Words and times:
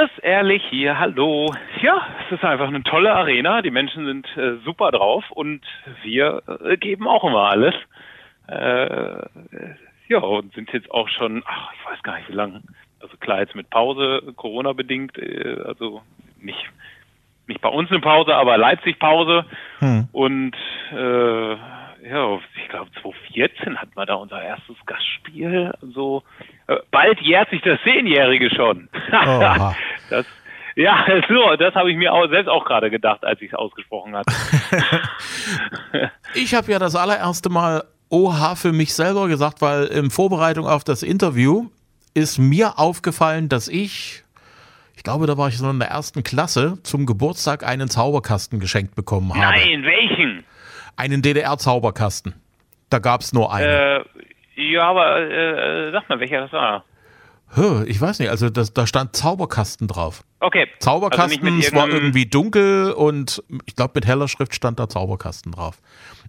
Chris 0.00 0.18
Ehrlich 0.22 0.62
hier, 0.70 0.98
hallo. 0.98 1.54
Ja, 1.82 2.00
es 2.24 2.32
ist 2.32 2.42
einfach 2.42 2.68
eine 2.68 2.82
tolle 2.82 3.12
Arena. 3.12 3.60
Die 3.60 3.70
Menschen 3.70 4.06
sind 4.06 4.26
äh, 4.34 4.56
super 4.64 4.92
drauf 4.92 5.30
und 5.30 5.60
wir 6.02 6.42
äh, 6.64 6.78
geben 6.78 7.06
auch 7.06 7.22
immer 7.22 7.50
alles. 7.50 7.74
Äh, 8.46 9.26
ja, 10.08 10.18
und 10.20 10.54
sind 10.54 10.72
jetzt 10.72 10.90
auch 10.90 11.06
schon, 11.10 11.42
ach, 11.44 11.74
ich 11.74 11.84
weiß 11.84 12.02
gar 12.02 12.16
nicht 12.16 12.30
wie 12.30 12.34
lange. 12.34 12.62
Also 13.00 13.18
klar, 13.18 13.40
jetzt 13.40 13.54
mit 13.54 13.68
Pause, 13.68 14.22
Corona-bedingt, 14.36 15.18
äh, 15.18 15.60
also 15.66 16.00
nicht, 16.40 16.64
nicht 17.46 17.60
bei 17.60 17.68
uns 17.68 17.90
eine 17.90 18.00
Pause, 18.00 18.34
aber 18.34 18.56
Leipzig-Pause. 18.56 19.44
Hm. 19.80 20.08
Und 20.12 20.56
äh, 20.92 21.56
ja, 22.02 22.38
ich 22.56 22.68
glaube 22.68 22.90
2014 23.02 23.80
hatten 23.80 23.96
wir 23.96 24.06
da 24.06 24.14
unser 24.14 24.42
erstes 24.42 24.76
Gastspiel. 24.86 25.72
So 25.92 26.22
äh, 26.66 26.76
bald 26.90 27.20
jährt 27.20 27.50
sich 27.50 27.62
das 27.62 27.80
Zehnjährige 27.82 28.50
schon. 28.54 28.88
das, 29.10 30.26
ja, 30.76 31.04
so, 31.28 31.56
das 31.56 31.74
habe 31.74 31.90
ich 31.90 31.96
mir 31.96 32.12
auch, 32.12 32.28
selbst 32.28 32.48
auch 32.48 32.64
gerade 32.64 32.90
gedacht, 32.90 33.24
als 33.24 33.40
ich 33.42 33.52
es 33.52 33.58
ausgesprochen 33.58 34.16
hatte. 34.16 34.32
ich 36.34 36.54
habe 36.54 36.70
ja 36.72 36.78
das 36.78 36.96
allererste 36.96 37.50
Mal 37.50 37.84
Oha 38.08 38.54
für 38.54 38.72
mich 38.72 38.94
selber 38.94 39.28
gesagt, 39.28 39.60
weil 39.60 39.84
in 39.86 40.10
Vorbereitung 40.10 40.66
auf 40.66 40.84
das 40.84 41.02
Interview 41.02 41.68
ist 42.14 42.38
mir 42.38 42.78
aufgefallen, 42.78 43.48
dass 43.48 43.68
ich, 43.68 44.24
ich 44.96 45.02
glaube, 45.02 45.26
da 45.26 45.36
war 45.38 45.48
ich 45.48 45.58
so 45.58 45.68
in 45.70 45.78
der 45.78 45.88
ersten 45.88 46.24
Klasse, 46.24 46.78
zum 46.82 47.06
Geburtstag 47.06 47.64
einen 47.64 47.88
Zauberkasten 47.88 48.58
geschenkt 48.58 48.94
bekommen 48.94 49.30
habe. 49.30 49.40
Nein, 49.40 49.84
welchen? 49.84 50.44
Einen 51.00 51.22
DDR-Zauberkasten. 51.22 52.34
Da 52.90 52.98
gab 52.98 53.22
es 53.22 53.32
nur 53.32 53.52
einen. 53.52 53.68
Äh, 53.68 54.04
ja, 54.56 54.82
aber 54.82 55.16
äh, 55.16 55.88
äh, 55.88 55.92
sag 55.92 56.08
mal, 56.08 56.20
welcher 56.20 56.42
das 56.42 56.52
war. 56.52 56.84
Ich 57.86 58.00
weiß 58.00 58.20
nicht, 58.20 58.28
also 58.28 58.48
das, 58.48 58.72
da 58.74 58.86
stand 58.86 59.16
Zauberkasten 59.16 59.88
drauf. 59.88 60.22
Okay. 60.38 60.68
Zauberkasten, 60.78 61.44
also 61.44 61.58
es 61.58 61.74
war 61.74 61.88
irgendwie 61.88 62.26
dunkel 62.26 62.92
und 62.92 63.42
ich 63.66 63.74
glaube 63.74 63.92
mit 63.96 64.06
heller 64.06 64.28
Schrift 64.28 64.54
stand 64.54 64.78
da 64.78 64.88
Zauberkasten 64.88 65.50
drauf. 65.50 65.80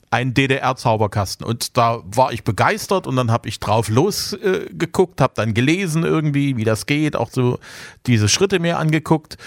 Ein 0.09 0.33
DDR-Zauberkasten 0.33 1.45
und 1.45 1.77
da 1.77 1.99
war 2.05 2.33
ich 2.33 2.43
begeistert 2.43 3.05
und 3.05 3.17
dann 3.17 3.29
habe 3.29 3.47
ich 3.47 3.59
drauf 3.59 3.87
losgeguckt, 3.87 5.19
äh, 5.19 5.23
habe 5.23 5.33
dann 5.35 5.53
gelesen 5.53 6.03
irgendwie, 6.03 6.57
wie 6.57 6.63
das 6.63 6.87
geht, 6.87 7.15
auch 7.15 7.29
so 7.29 7.59
diese 8.07 8.27
Schritte 8.27 8.59
mir 8.59 8.79
angeguckt 8.79 9.37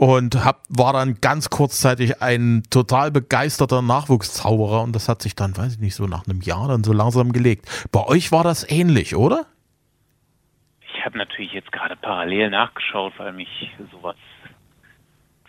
und 0.00 0.46
hab, 0.46 0.62
war 0.70 0.94
dann 0.94 1.20
ganz 1.20 1.50
kurzzeitig 1.50 2.22
ein 2.22 2.62
total 2.70 3.10
begeisterter 3.10 3.82
Nachwuchszauberer 3.82 4.82
und 4.82 4.96
das 4.96 5.10
hat 5.10 5.20
sich 5.20 5.34
dann, 5.34 5.54
weiß 5.54 5.74
ich 5.74 5.78
nicht, 5.78 5.94
so 5.94 6.06
nach 6.06 6.26
einem 6.26 6.40
Jahr 6.40 6.68
dann 6.68 6.82
so 6.82 6.94
langsam 6.94 7.32
gelegt. 7.32 7.66
Bei 7.92 8.06
euch 8.06 8.32
war 8.32 8.42
das 8.42 8.66
ähnlich, 8.70 9.14
oder? 9.14 9.44
Ich 10.94 11.04
habe 11.04 11.18
natürlich 11.18 11.52
jetzt 11.52 11.70
gerade 11.70 11.96
parallel 11.96 12.48
nachgeschaut, 12.48 13.12
weil 13.18 13.34
mich 13.34 13.70
sowas 13.92 14.16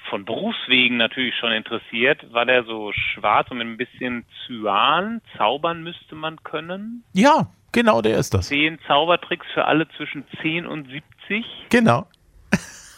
von 0.10 0.26
Berufswegen 0.26 0.98
natürlich 0.98 1.34
schon 1.40 1.54
interessiert. 1.54 2.34
War 2.34 2.46
der 2.46 2.66
so 2.66 2.92
schwarz 2.92 3.50
und 3.52 3.60
mit 3.60 3.68
ein 3.68 3.78
bisschen 3.78 4.26
Cyan? 4.46 5.22
Zaubern 5.38 5.82
müsste 5.82 6.16
man 6.16 6.44
können? 6.44 7.06
Ja, 7.14 7.48
genau, 7.72 8.02
der 8.02 8.18
ist 8.18 8.34
das. 8.34 8.50
Zehn 8.50 8.80
Zaubertricks 8.86 9.48
für 9.54 9.64
alle 9.64 9.88
zwischen 9.96 10.26
10 10.42 10.66
und 10.66 10.90
70? 10.90 11.46
Genau. 11.70 12.06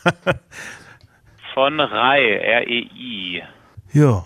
von 1.53 1.79
REI, 1.79 2.37
R-E-I. 2.37 3.43
Ja. 3.93 4.23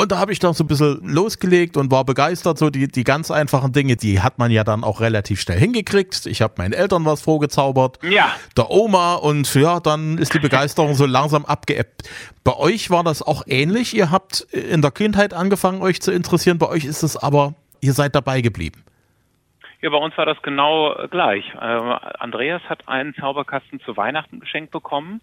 Und 0.00 0.12
da 0.12 0.18
habe 0.18 0.30
ich 0.30 0.38
dann 0.38 0.54
so 0.54 0.62
ein 0.62 0.68
bisschen 0.68 1.00
losgelegt 1.02 1.76
und 1.76 1.90
war 1.90 2.04
begeistert. 2.04 2.56
So 2.56 2.70
die, 2.70 2.86
die 2.86 3.02
ganz 3.02 3.32
einfachen 3.32 3.72
Dinge, 3.72 3.96
die 3.96 4.20
hat 4.20 4.38
man 4.38 4.52
ja 4.52 4.62
dann 4.62 4.84
auch 4.84 5.00
relativ 5.00 5.40
schnell 5.40 5.58
hingekriegt. 5.58 6.24
Ich 6.26 6.40
habe 6.40 6.54
meinen 6.58 6.72
Eltern 6.72 7.04
was 7.04 7.20
vorgezaubert. 7.20 7.98
Ja. 8.04 8.30
Der 8.56 8.70
Oma 8.70 9.16
und 9.16 9.52
ja, 9.56 9.80
dann 9.80 10.16
ist 10.18 10.34
die 10.34 10.38
Begeisterung 10.38 10.94
so 10.94 11.04
langsam 11.04 11.44
abgeebbt. 11.44 12.08
Bei 12.44 12.54
euch 12.54 12.90
war 12.90 13.02
das 13.02 13.22
auch 13.22 13.42
ähnlich. 13.48 13.96
Ihr 13.96 14.12
habt 14.12 14.42
in 14.52 14.82
der 14.82 14.92
Kindheit 14.92 15.34
angefangen, 15.34 15.82
euch 15.82 16.00
zu 16.00 16.12
interessieren. 16.12 16.58
Bei 16.58 16.68
euch 16.68 16.84
ist 16.84 17.02
es 17.02 17.16
aber, 17.16 17.54
ihr 17.80 17.92
seid 17.92 18.14
dabei 18.14 18.40
geblieben. 18.40 18.84
Ja, 19.80 19.90
bei 19.90 19.98
uns 19.98 20.16
war 20.16 20.26
das 20.26 20.40
genau 20.42 20.94
gleich. 21.10 21.44
Äh, 21.54 21.58
Andreas 22.20 22.62
hat 22.68 22.86
einen 22.86 23.16
Zauberkasten 23.16 23.80
zu 23.80 23.96
Weihnachten 23.96 24.38
geschenkt 24.38 24.70
bekommen 24.70 25.22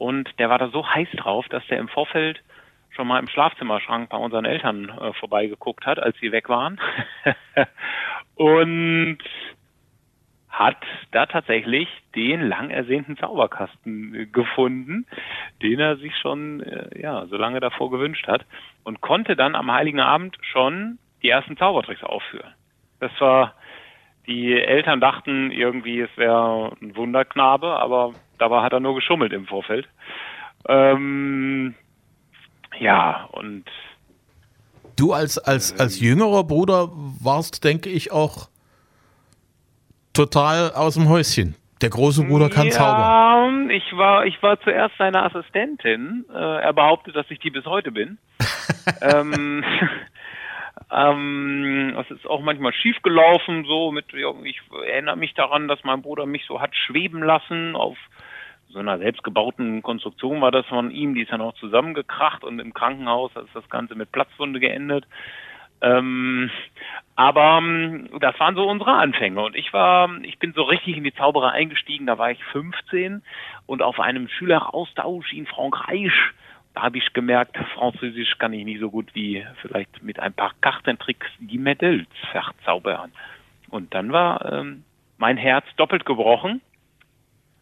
und 0.00 0.30
der 0.38 0.48
war 0.48 0.56
da 0.56 0.68
so 0.70 0.88
heiß 0.88 1.08
drauf, 1.16 1.46
dass 1.50 1.66
der 1.66 1.78
im 1.78 1.88
Vorfeld 1.88 2.42
schon 2.88 3.06
mal 3.06 3.18
im 3.18 3.28
Schlafzimmerschrank 3.28 4.08
bei 4.08 4.16
unseren 4.16 4.46
Eltern 4.46 4.88
äh, 4.88 5.12
vorbeigeguckt 5.12 5.84
hat, 5.84 5.98
als 5.98 6.16
sie 6.20 6.32
weg 6.32 6.48
waren. 6.48 6.80
und 8.34 9.18
hat 10.48 10.78
da 11.10 11.26
tatsächlich 11.26 11.86
den 12.14 12.40
lang 12.48 12.70
ersehnten 12.70 13.18
Zauberkasten 13.18 14.32
gefunden, 14.32 15.06
den 15.60 15.78
er 15.78 15.96
sich 15.98 16.16
schon 16.16 16.62
äh, 16.62 16.98
ja 16.98 17.26
so 17.26 17.36
lange 17.36 17.60
davor 17.60 17.90
gewünscht 17.90 18.26
hat 18.26 18.46
und 18.84 19.02
konnte 19.02 19.36
dann 19.36 19.54
am 19.54 19.70
Heiligen 19.70 20.00
Abend 20.00 20.38
schon 20.40 20.98
die 21.22 21.28
ersten 21.28 21.58
Zaubertricks 21.58 22.02
aufführen. 22.02 22.54
Das 23.00 23.12
war 23.20 23.54
die 24.26 24.52
Eltern 24.54 25.00
dachten 25.00 25.50
irgendwie, 25.50 26.00
es 26.00 26.16
wäre 26.16 26.72
ein 26.80 26.96
Wunderknabe, 26.96 27.80
aber 27.80 28.14
Dabei 28.40 28.62
hat 28.62 28.72
er 28.72 28.80
nur 28.80 28.94
geschummelt 28.94 29.34
im 29.34 29.46
Vorfeld. 29.46 29.86
Ähm, 30.66 31.74
ja, 32.78 33.28
und. 33.32 33.64
Du 34.96 35.12
als, 35.12 35.36
als, 35.36 35.78
als 35.78 36.00
jüngerer 36.00 36.42
Bruder 36.44 36.88
warst, 37.22 37.64
denke 37.64 37.90
ich, 37.90 38.12
auch 38.12 38.48
total 40.14 40.72
aus 40.72 40.94
dem 40.94 41.08
Häuschen. 41.10 41.54
Der 41.82 41.90
große 41.90 42.24
Bruder 42.24 42.48
kann 42.48 42.66
ja, 42.66 42.72
zaubern. 42.72 43.68
Ich 43.70 43.94
war, 43.94 44.24
ich 44.24 44.42
war 44.42 44.58
zuerst 44.60 44.94
seine 44.96 45.22
Assistentin. 45.22 46.24
Äh, 46.32 46.62
er 46.62 46.72
behauptet, 46.72 47.16
dass 47.16 47.30
ich 47.30 47.40
die 47.40 47.50
bis 47.50 47.66
heute 47.66 47.92
bin. 47.92 48.16
ähm, 49.02 49.62
ähm, 50.92 51.96
es 52.00 52.10
ist 52.10 52.26
auch 52.26 52.40
manchmal 52.40 52.72
schief 52.72 53.00
gelaufen, 53.02 53.64
so 53.64 53.92
mit, 53.92 54.06
ich 54.12 54.60
erinnere 54.86 55.16
mich 55.16 55.34
daran, 55.34 55.68
dass 55.68 55.84
mein 55.84 56.02
Bruder 56.02 56.26
mich 56.26 56.44
so 56.46 56.60
hat 56.60 56.74
schweben 56.74 57.22
lassen 57.22 57.76
auf 57.76 57.96
so 58.72 58.78
einer 58.78 58.98
selbstgebauten 58.98 59.82
Konstruktion 59.82 60.40
war 60.40 60.52
das 60.52 60.66
von 60.66 60.90
ihm, 60.90 61.14
die 61.14 61.22
ist 61.22 61.32
dann 61.32 61.40
auch 61.40 61.54
zusammengekracht 61.54 62.44
und 62.44 62.60
im 62.60 62.72
Krankenhaus 62.72 63.32
ist 63.34 63.54
das 63.54 63.68
Ganze 63.68 63.96
mit 63.96 64.12
Platzwunde 64.12 64.60
geendet. 64.60 65.06
Ähm, 65.82 66.50
aber 67.16 67.58
ähm, 67.58 68.08
das 68.20 68.38
waren 68.38 68.54
so 68.54 68.68
unsere 68.68 68.92
Anfänge 68.92 69.42
und 69.42 69.56
ich 69.56 69.72
war, 69.72 70.10
ich 70.22 70.38
bin 70.38 70.52
so 70.52 70.62
richtig 70.62 70.96
in 70.96 71.04
die 71.04 71.14
Zauberer 71.14 71.52
eingestiegen, 71.52 72.06
da 72.06 72.18
war 72.18 72.30
ich 72.30 72.42
15 72.44 73.22
und 73.66 73.82
auf 73.82 73.98
einem 73.98 74.28
Schüleraustausch 74.28 75.32
in 75.32 75.46
Frankreich, 75.46 76.12
da 76.74 76.82
habe 76.82 76.98
ich 76.98 77.12
gemerkt, 77.12 77.56
Französisch 77.74 78.38
kann 78.38 78.52
ich 78.52 78.64
nicht 78.64 78.80
so 78.80 78.90
gut 78.90 79.14
wie 79.14 79.44
vielleicht 79.60 80.02
mit 80.02 80.20
ein 80.20 80.32
paar 80.32 80.52
Kartentricks 80.60 81.26
die 81.38 81.58
Medals 81.58 82.08
verzaubern. 82.30 83.12
Und 83.68 83.94
dann 83.94 84.12
war 84.12 84.44
ähm, 84.52 84.84
mein 85.18 85.36
Herz 85.36 85.64
doppelt 85.76 86.04
gebrochen 86.04 86.60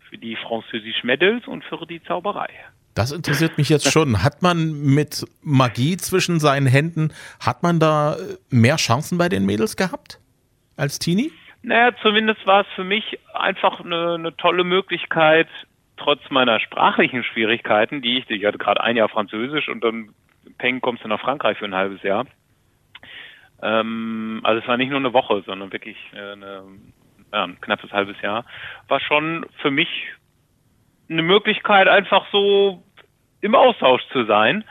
für 0.08 0.18
die 0.18 0.36
französische 0.36 1.06
Medals 1.06 1.46
und 1.46 1.64
für 1.64 1.84
die 1.86 2.02
Zauberei. 2.02 2.48
Das 2.94 3.12
interessiert 3.12 3.58
mich 3.58 3.68
jetzt 3.68 3.92
schon. 3.92 4.24
Hat 4.24 4.42
man 4.42 4.72
mit 4.72 5.24
Magie 5.42 5.96
zwischen 5.96 6.40
seinen 6.40 6.66
Händen, 6.66 7.12
hat 7.38 7.62
man 7.62 7.78
da 7.78 8.16
mehr 8.50 8.76
Chancen 8.76 9.18
bei 9.18 9.28
den 9.28 9.46
Mädels 9.46 9.76
gehabt 9.76 10.18
als 10.76 10.98
Teenie? 10.98 11.30
Naja, 11.62 11.94
zumindest 12.02 12.46
war 12.46 12.62
es 12.62 12.66
für 12.74 12.84
mich 12.84 13.18
einfach 13.34 13.80
eine, 13.80 14.14
eine 14.14 14.36
tolle 14.36 14.64
Möglichkeit, 14.64 15.48
trotz 15.98 16.20
meiner 16.30 16.60
sprachlichen 16.60 17.24
Schwierigkeiten, 17.24 18.02
die 18.02 18.18
ich, 18.18 18.30
ich 18.30 18.44
hatte 18.44 18.58
gerade 18.58 18.82
ein 18.82 18.96
Jahr 18.96 19.08
Französisch 19.08 19.68
und 19.68 19.82
dann 19.82 20.14
Peng 20.56 20.80
kommst 20.80 21.04
du 21.04 21.08
nach 21.08 21.20
Frankreich 21.20 21.58
für 21.58 21.66
ein 21.66 21.74
halbes 21.74 22.02
Jahr. 22.02 22.26
Ähm, 23.62 24.40
also 24.44 24.60
es 24.60 24.68
war 24.68 24.76
nicht 24.76 24.90
nur 24.90 24.98
eine 24.98 25.12
Woche, 25.12 25.42
sondern 25.46 25.72
wirklich 25.72 25.96
eine, 26.12 26.62
ja, 27.32 27.44
ein 27.44 27.60
knappes 27.60 27.92
halbes 27.92 28.20
Jahr, 28.22 28.44
war 28.86 29.00
schon 29.00 29.46
für 29.60 29.70
mich 29.70 29.88
eine 31.10 31.22
Möglichkeit, 31.22 31.88
einfach 31.88 32.26
so 32.30 32.82
im 33.40 33.54
Austausch 33.54 34.02
zu 34.12 34.24
sein. 34.24 34.64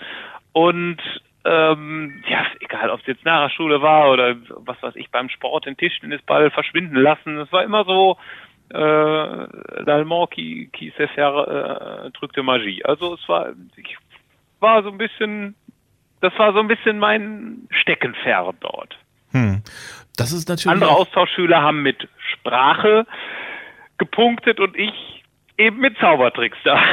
Und 0.53 1.01
ähm, 1.45 2.23
ja, 2.27 2.45
egal, 2.59 2.89
ob 2.89 3.00
es 3.01 3.07
jetzt 3.07 3.25
nach 3.25 3.47
der 3.47 3.56
Schule 3.56 3.81
war 3.81 4.12
oder 4.12 4.35
was 4.50 4.81
weiß 4.81 4.95
ich, 4.95 5.09
beim 5.12 5.30
Sport 5.30 5.65
den 5.65 5.77
Tischtennisball 5.77 6.51
verschwinden 6.51 6.97
lassen, 6.97 7.38
es 7.38 7.51
war 7.51 7.63
immer 7.63 7.85
so, 7.85 8.18
äh, 8.69 8.77
l'allemand 8.77 10.27
qui, 10.27 10.69
qui 10.73 10.93
sait 10.97 11.07
faire 11.07 12.05
äh, 12.05 12.11
truc 12.11 12.33
de 12.33 12.41
magie. 12.41 12.83
Also 12.85 13.15
es 13.15 13.29
war, 13.29 13.49
ich 13.75 13.97
war 14.59 14.83
so 14.83 14.89
ein 14.89 14.97
bisschen, 14.97 15.55
das 16.21 16.33
war 16.37 16.53
so 16.53 16.59
ein 16.59 16.67
bisschen 16.67 16.99
mein 16.99 17.67
Steckenpferd 17.69 18.55
dort. 18.59 18.97
Hm. 19.31 19.61
Das 20.17 20.31
ist 20.31 20.49
natürlich. 20.49 20.73
Andere 20.73 20.91
Austauschschüler 20.91 21.61
haben 21.61 21.83
mit 21.83 22.07
Sprache 22.33 23.05
gepunktet 23.97 24.59
und 24.59 24.75
ich 24.75 25.23
eben 25.57 25.77
mit 25.79 25.97
Zaubertricks 25.97 26.57
da. 26.63 26.79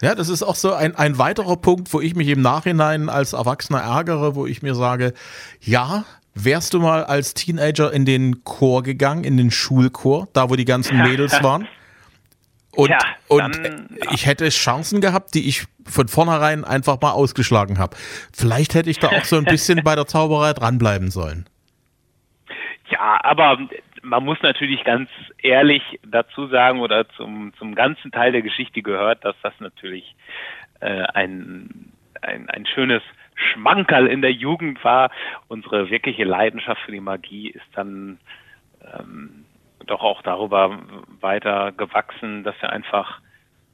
Ja, 0.00 0.14
das 0.14 0.28
ist 0.28 0.44
auch 0.44 0.54
so 0.54 0.72
ein, 0.72 0.94
ein 0.94 1.18
weiterer 1.18 1.56
Punkt, 1.56 1.92
wo 1.92 2.00
ich 2.00 2.14
mich 2.14 2.28
im 2.28 2.40
Nachhinein 2.40 3.08
als 3.08 3.32
Erwachsener 3.32 3.80
ärgere, 3.80 4.36
wo 4.36 4.46
ich 4.46 4.62
mir 4.62 4.74
sage, 4.74 5.12
ja, 5.60 6.04
wärst 6.34 6.74
du 6.74 6.80
mal 6.80 7.04
als 7.04 7.34
Teenager 7.34 7.92
in 7.92 8.04
den 8.04 8.44
Chor 8.44 8.82
gegangen, 8.82 9.24
in 9.24 9.36
den 9.36 9.50
Schulchor, 9.50 10.28
da 10.32 10.50
wo 10.50 10.56
die 10.56 10.64
ganzen 10.64 11.02
Mädels 11.02 11.42
waren? 11.42 11.66
Und, 12.72 12.90
ja, 12.90 12.98
und 13.28 13.58
ich 14.12 14.26
hätte 14.26 14.48
Chancen 14.50 15.00
gehabt, 15.00 15.34
die 15.34 15.48
ich 15.48 15.64
von 15.84 16.06
vornherein 16.06 16.64
einfach 16.64 17.00
mal 17.00 17.10
ausgeschlagen 17.10 17.78
habe. 17.78 17.96
Vielleicht 18.32 18.74
hätte 18.74 18.88
ich 18.88 18.98
da 18.98 19.08
auch 19.08 19.24
so 19.24 19.36
ein 19.36 19.44
bisschen 19.44 19.82
bei 19.82 19.96
der 19.96 20.06
Zauberei 20.06 20.52
dranbleiben 20.52 21.10
sollen. 21.10 21.48
Ja, 22.90 23.18
aber 23.22 23.58
man 24.02 24.24
muss 24.24 24.38
natürlich 24.42 24.84
ganz 24.84 25.10
ehrlich 25.42 25.82
dazu 26.06 26.46
sagen 26.48 26.80
oder 26.80 27.08
zum, 27.10 27.52
zum 27.58 27.74
ganzen 27.74 28.10
Teil 28.12 28.32
der 28.32 28.42
Geschichte 28.42 28.82
gehört, 28.82 29.24
dass 29.24 29.36
das 29.42 29.54
natürlich 29.58 30.14
äh, 30.80 31.02
ein, 31.14 31.92
ein, 32.22 32.48
ein 32.48 32.66
schönes 32.66 33.02
Schmankerl 33.38 34.06
in 34.06 34.22
der 34.22 34.32
Jugend 34.32 34.82
war. 34.84 35.10
Unsere 35.48 35.90
wirkliche 35.90 36.24
Leidenschaft 36.24 36.80
für 36.82 36.92
die 36.92 37.00
Magie 37.00 37.48
ist 37.48 37.66
dann 37.74 38.18
ähm, 38.82 39.44
doch 39.86 40.02
auch 40.02 40.22
darüber 40.22 40.78
weiter 41.20 41.72
gewachsen, 41.72 42.44
dass 42.44 42.60
wir 42.60 42.70
einfach 42.70 43.20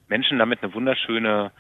Menschen 0.09 0.39
damit 0.39 0.63
eine 0.63 0.75
wunderschöne 0.75 1.51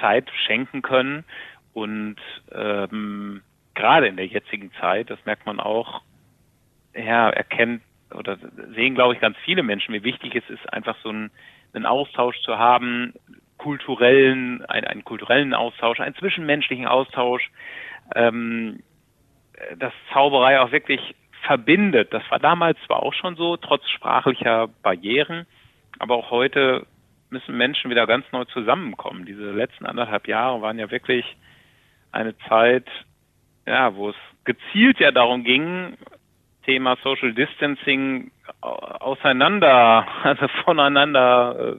Zeit 0.00 0.30
schenken 0.46 0.82
können. 0.82 1.24
Und 1.72 2.16
ähm, 2.52 3.42
gerade 3.74 4.06
in 4.06 4.16
der 4.16 4.26
jetzigen 4.26 4.72
Zeit, 4.80 5.10
das 5.10 5.24
merkt 5.24 5.46
man 5.46 5.60
auch, 5.60 6.02
ja, 6.94 7.28
erkennt 7.30 7.82
oder 8.14 8.38
sehen, 8.74 8.94
glaube 8.94 9.14
ich, 9.14 9.20
ganz 9.20 9.36
viele 9.44 9.62
Menschen, 9.62 9.92
wie 9.92 10.04
wichtig 10.04 10.34
es 10.34 10.48
ist, 10.48 10.72
einfach 10.72 10.96
so 11.02 11.08
einen, 11.08 11.30
einen 11.74 11.86
Austausch 11.86 12.40
zu 12.42 12.58
haben, 12.58 13.12
kulturellen, 13.58 14.64
einen, 14.66 14.86
einen 14.86 15.04
kulturellen 15.04 15.54
Austausch, 15.54 16.00
einen 16.00 16.14
zwischenmenschlichen 16.14 16.86
Austausch, 16.86 17.50
ähm, 18.14 18.82
dass 19.78 19.92
Zauberei 20.12 20.60
auch 20.60 20.72
wirklich 20.72 21.14
verbindet. 21.42 22.12
Das 22.12 22.22
war 22.30 22.38
damals 22.38 22.78
zwar 22.86 23.02
auch 23.02 23.14
schon 23.14 23.36
so, 23.36 23.56
trotz 23.56 23.88
sprachlicher 23.90 24.68
Barrieren, 24.82 25.46
aber 25.98 26.16
auch 26.16 26.30
heute 26.30 26.86
müssen 27.30 27.56
Menschen 27.56 27.90
wieder 27.90 28.06
ganz 28.06 28.24
neu 28.32 28.44
zusammenkommen. 28.44 29.24
Diese 29.24 29.50
letzten 29.52 29.86
anderthalb 29.86 30.28
Jahre 30.28 30.60
waren 30.62 30.78
ja 30.78 30.90
wirklich 30.90 31.36
eine 32.12 32.36
Zeit, 32.48 32.86
ja, 33.66 33.94
wo 33.94 34.10
es 34.10 34.16
gezielt 34.44 35.00
ja 35.00 35.10
darum 35.10 35.44
ging, 35.44 35.96
Thema 36.64 36.96
Social 37.02 37.32
Distancing 37.32 38.30
auseinander, 38.60 40.06
also 40.22 40.48
voneinander 40.64 41.76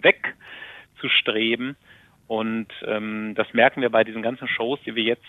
äh, 0.98 1.04
wegzustreben. 1.04 1.76
Und 2.28 2.68
ähm, 2.86 3.34
das 3.36 3.48
merken 3.54 3.82
wir 3.82 3.90
bei 3.90 4.04
diesen 4.04 4.22
ganzen 4.22 4.48
Shows, 4.48 4.80
die 4.86 4.96
wir 4.96 5.04
jetzt 5.04 5.26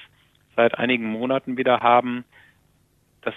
seit 0.56 0.76
einigen 0.76 1.06
Monaten 1.06 1.56
wieder 1.56 1.80
haben, 1.80 2.24
dass 3.22 3.34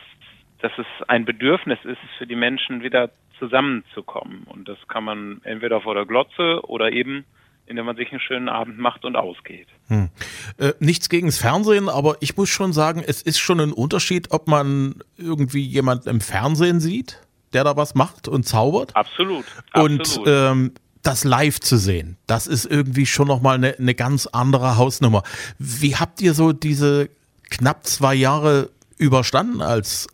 dass 0.60 0.72
es 0.78 0.86
ein 1.07 1.25
Bedürfnis 1.25 1.80
ist 1.86 1.98
für 2.19 2.28
die 2.28 2.36
Menschen, 2.36 2.83
wieder 2.83 3.10
zusammenzukommen. 3.39 4.44
Und 4.44 4.68
das 4.68 4.78
kann 4.88 5.04
man 5.04 5.42
entweder 5.44 5.81
vor 5.81 5.95
der 5.95 6.06
Glotze 6.06 6.62
oder 6.68 6.92
eben 6.92 7.25
indem 7.66 7.86
man 7.86 7.95
sich 7.95 8.12
einen 8.12 8.19
schönen 8.19 8.50
Abend 8.50 8.77
macht 8.80 9.06
und 9.06 9.16
ausgeht. 9.16 9.68
Hm. 9.88 10.10
Äh, 10.57 10.74
nichts 10.80 11.07
gegens 11.10 11.39
Fernsehen, 11.39 11.88
aber 11.88 12.18
ich 12.19 12.36
muss 12.36 12.50
schon 12.50 12.74
sagen, 12.74 13.01
es 13.06 13.22
ist 13.22 13.39
schon 13.39 13.62
ein 13.62 13.72
Unterschied, 13.72 14.31
ob 14.31 14.48
man 14.48 14.95
irgendwie 15.18 15.62
jemanden 15.62 16.10
im 16.10 16.22
Fernsehen 16.22 16.81
sieht, 16.81 17.22
der 17.54 17.63
da 17.63 17.77
was 17.77 17.95
macht 17.95 18.27
und 18.27 18.44
zaubert. 18.44 18.94
Absolut. 18.95 19.45
Und 19.74 20.01
absolut. 20.01 20.27
Ähm, 20.27 20.74
das 21.03 21.24
live 21.24 21.59
zu 21.59 21.77
sehen, 21.77 22.18
das 22.27 22.48
ist 22.48 22.65
irgendwie 22.65 23.06
schon 23.06 23.27
nochmal 23.27 23.56
eine, 23.56 23.77
eine 23.77 23.95
ganz 23.95 24.27
andere 24.27 24.77
Hausnummer. 24.77 25.24
Wie 25.57 25.95
habt 25.95 26.21
ihr 26.21 26.33
so 26.33 26.53
diese 26.53 27.09
knapp 27.50 27.86
zwei 27.86 28.15
Jahre 28.15 28.69
überstanden 28.98 29.62
als 29.62 30.07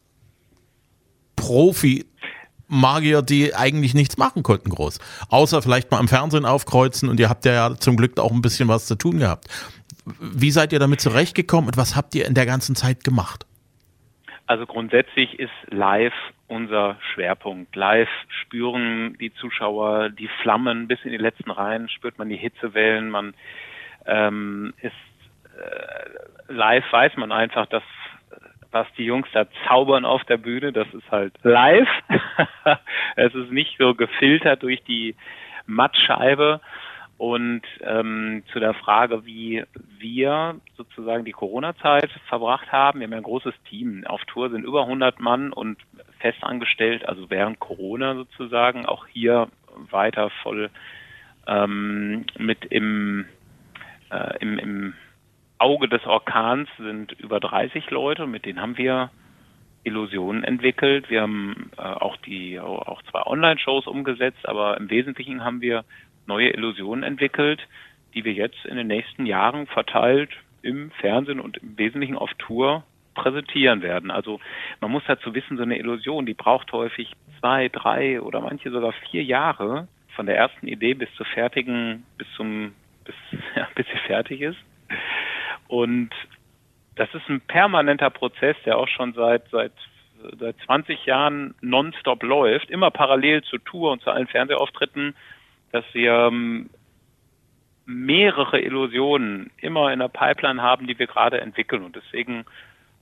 Profi-Magier, 1.35 3.21
die 3.21 3.55
eigentlich 3.55 3.93
nichts 3.93 4.17
machen 4.17 4.43
konnten 4.43 4.69
groß. 4.69 4.99
Außer 5.29 5.61
vielleicht 5.61 5.91
mal 5.91 5.99
am 5.99 6.07
Fernsehen 6.07 6.45
aufkreuzen 6.45 7.07
und 7.07 7.19
ihr 7.19 7.29
habt 7.29 7.45
ja 7.45 7.75
zum 7.75 7.95
Glück 7.95 8.19
auch 8.19 8.31
ein 8.31 8.41
bisschen 8.41 8.67
was 8.67 8.85
zu 8.87 8.95
tun 8.95 9.19
gehabt. 9.19 9.47
Wie 10.19 10.51
seid 10.51 10.73
ihr 10.73 10.79
damit 10.79 10.99
zurechtgekommen 11.01 11.67
und 11.69 11.77
was 11.77 11.95
habt 11.95 12.15
ihr 12.15 12.25
in 12.25 12.33
der 12.33 12.45
ganzen 12.45 12.75
Zeit 12.75 13.03
gemacht? 13.03 13.45
Also 14.47 14.65
grundsätzlich 14.65 15.37
ist 15.39 15.51
live 15.67 16.13
unser 16.47 16.97
Schwerpunkt. 17.13 17.75
Live 17.75 18.09
spüren 18.29 19.17
die 19.19 19.33
Zuschauer 19.33 20.09
die 20.09 20.29
Flammen 20.41 20.87
bis 20.87 20.99
in 21.03 21.11
die 21.11 21.17
letzten 21.17 21.51
Reihen, 21.51 21.89
spürt 21.89 22.17
man 22.17 22.29
die 22.29 22.37
Hitzewellen, 22.37 23.09
man 23.09 23.33
ähm, 24.05 24.73
ist 24.81 24.93
äh, 25.57 26.53
live 26.53 26.85
weiß 26.91 27.17
man 27.17 27.31
einfach, 27.31 27.65
dass 27.67 27.83
was 28.71 28.87
die 28.97 29.05
Jungs 29.05 29.27
da 29.33 29.45
zaubern 29.65 30.05
auf 30.05 30.23
der 30.25 30.37
Bühne, 30.37 30.71
das 30.71 30.87
ist 30.93 31.09
halt 31.09 31.33
live. 31.43 31.89
es 33.15 33.33
ist 33.33 33.51
nicht 33.51 33.77
so 33.77 33.95
gefiltert 33.95 34.63
durch 34.63 34.83
die 34.83 35.15
Mattscheibe. 35.65 36.61
Und 37.17 37.63
ähm, 37.81 38.43
zu 38.53 38.59
der 38.59 38.75
Frage, 38.75 39.25
wie 39.25 39.63
wir 39.97 40.59
sozusagen 40.75 41.25
die 41.25 41.31
Corona-Zeit 41.31 42.11
verbracht 42.27 42.71
haben. 42.71 42.99
Wir 42.99 43.05
haben 43.05 43.11
ja 43.11 43.17
ein 43.17 43.23
großes 43.23 43.55
Team. 43.69 44.05
Auf 44.05 44.23
Tour 44.25 44.51
sind 44.51 44.63
über 44.63 44.83
100 44.83 45.19
Mann 45.19 45.51
und 45.51 45.77
festangestellt, 46.19 47.07
also 47.07 47.29
während 47.29 47.59
Corona 47.59 48.13
sozusagen, 48.15 48.85
auch 48.85 49.07
hier 49.07 49.47
weiter 49.89 50.29
voll 50.43 50.69
ähm, 51.47 52.25
mit 52.37 52.65
im, 52.65 53.25
äh, 54.11 54.37
im, 54.39 54.59
im 54.59 54.93
Auge 55.57 55.87
des 55.87 56.05
Orkans 56.05 56.69
sind 56.77 57.13
über 57.13 57.39
30 57.39 57.89
Leute, 57.89 58.27
mit 58.27 58.45
denen 58.45 58.61
haben 58.61 58.77
wir 58.77 59.09
Illusionen 59.83 60.43
entwickelt. 60.43 61.09
Wir 61.09 61.21
haben 61.21 61.71
äh, 61.77 61.81
auch 61.81 62.17
die 62.17 62.59
auch 62.59 63.01
zwei 63.03 63.23
Online-Shows 63.23 63.87
umgesetzt, 63.87 64.47
aber 64.47 64.77
im 64.77 64.89
Wesentlichen 64.89 65.43
haben 65.43 65.61
wir 65.61 65.85
neue 66.27 66.49
Illusionen 66.49 67.03
entwickelt, 67.03 67.67
die 68.13 68.23
wir 68.23 68.33
jetzt 68.33 68.65
in 68.65 68.77
den 68.77 68.87
nächsten 68.87 69.25
Jahren 69.25 69.67
verteilt 69.67 70.31
im 70.61 70.91
Fernsehen 70.91 71.39
und 71.39 71.57
im 71.57 71.77
Wesentlichen 71.77 72.17
auf 72.17 72.33
Tour 72.35 72.83
präsentieren 73.13 73.81
werden. 73.81 74.11
Also 74.11 74.39
man 74.79 74.91
muss 74.91 75.03
dazu 75.07 75.33
wissen, 75.33 75.57
so 75.57 75.63
eine 75.63 75.77
Illusion, 75.77 76.25
die 76.25 76.33
braucht 76.33 76.71
häufig 76.71 77.11
zwei, 77.39 77.69
drei 77.69 78.21
oder 78.21 78.41
manche 78.41 78.71
sogar 78.71 78.93
vier 79.09 79.23
Jahre 79.23 79.87
von 80.15 80.25
der 80.25 80.37
ersten 80.37 80.67
Idee 80.67 80.93
bis 80.93 81.13
zur 81.15 81.25
fertigen, 81.25 82.05
bis 82.17 82.27
zum, 82.35 82.73
bis, 83.03 83.15
ja, 83.55 83.67
bis 83.75 83.85
sie 83.87 83.99
fertig 84.07 84.41
ist. 84.41 84.57
Und 85.67 86.11
das 86.95 87.13
ist 87.13 87.27
ein 87.29 87.41
permanenter 87.41 88.09
Prozess, 88.09 88.55
der 88.65 88.77
auch 88.77 88.87
schon 88.87 89.13
seit, 89.13 89.47
seit, 89.49 89.73
seit 90.39 90.55
20 90.65 91.05
Jahren 91.05 91.55
nonstop 91.61 92.23
läuft, 92.23 92.69
immer 92.69 92.91
parallel 92.91 93.43
zur 93.43 93.63
Tour 93.63 93.91
und 93.91 94.01
zu 94.01 94.09
allen 94.09 94.27
Fernsehauftritten, 94.27 95.15
dass 95.77 95.85
wir 95.93 96.13
ähm, 96.13 96.69
mehrere 97.85 98.59
Illusionen 98.59 99.51
immer 99.61 99.93
in 99.93 99.99
der 99.99 100.09
Pipeline 100.09 100.61
haben, 100.61 100.87
die 100.87 100.97
wir 100.97 101.07
gerade 101.07 101.39
entwickeln. 101.39 101.83
Und 101.83 101.95
deswegen 101.95 102.45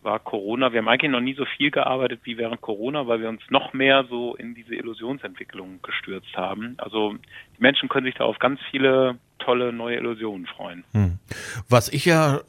war 0.04 0.20
Corona, 0.20 0.72
wir 0.72 0.80
haben 0.80 0.88
eigentlich 0.88 1.12
noch 1.12 1.22
nie 1.22 1.34
so 1.34 1.46
viel 1.46 1.72
gearbeitet 1.72 2.22
wie 2.24 2.38
während 2.38 2.62
Corona, 2.62 3.08
weil 3.08 3.22
wir 3.22 3.30
uns 3.30 3.42
noch 3.50 3.74
mehr 3.74 4.06
so 4.08 4.36
in 4.36 4.54
diese 4.54 4.76
Illusionsentwicklung 4.76 5.80
gestürzt 5.82 6.36
haben. 6.36 6.76
Also 6.78 7.14
die 7.14 7.62
Menschen 7.62 7.90
können 7.90 8.06
sich 8.06 8.16
da 8.16 8.26
auf 8.26 8.38
ganz 8.38 8.60
viele 8.70 9.18
tolle 9.40 9.74
neue 9.74 9.98
Illusionen 9.98 10.46
freuen. 10.46 10.84
Hm. 10.92 11.20
Was 11.68 11.90
ich 11.90 12.06
ja 12.06 12.38
äh, 12.38 12.42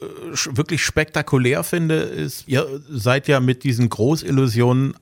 wirklich 0.57 0.83
spektakulär 0.83 1.65
finde, 1.65 1.95
ist, 1.95 2.47
ihr 2.49 2.67
seid 2.89 3.29
ja 3.29 3.41
mit 3.41 3.65
diesen 3.65 3.89
Großillusionen 3.89 4.95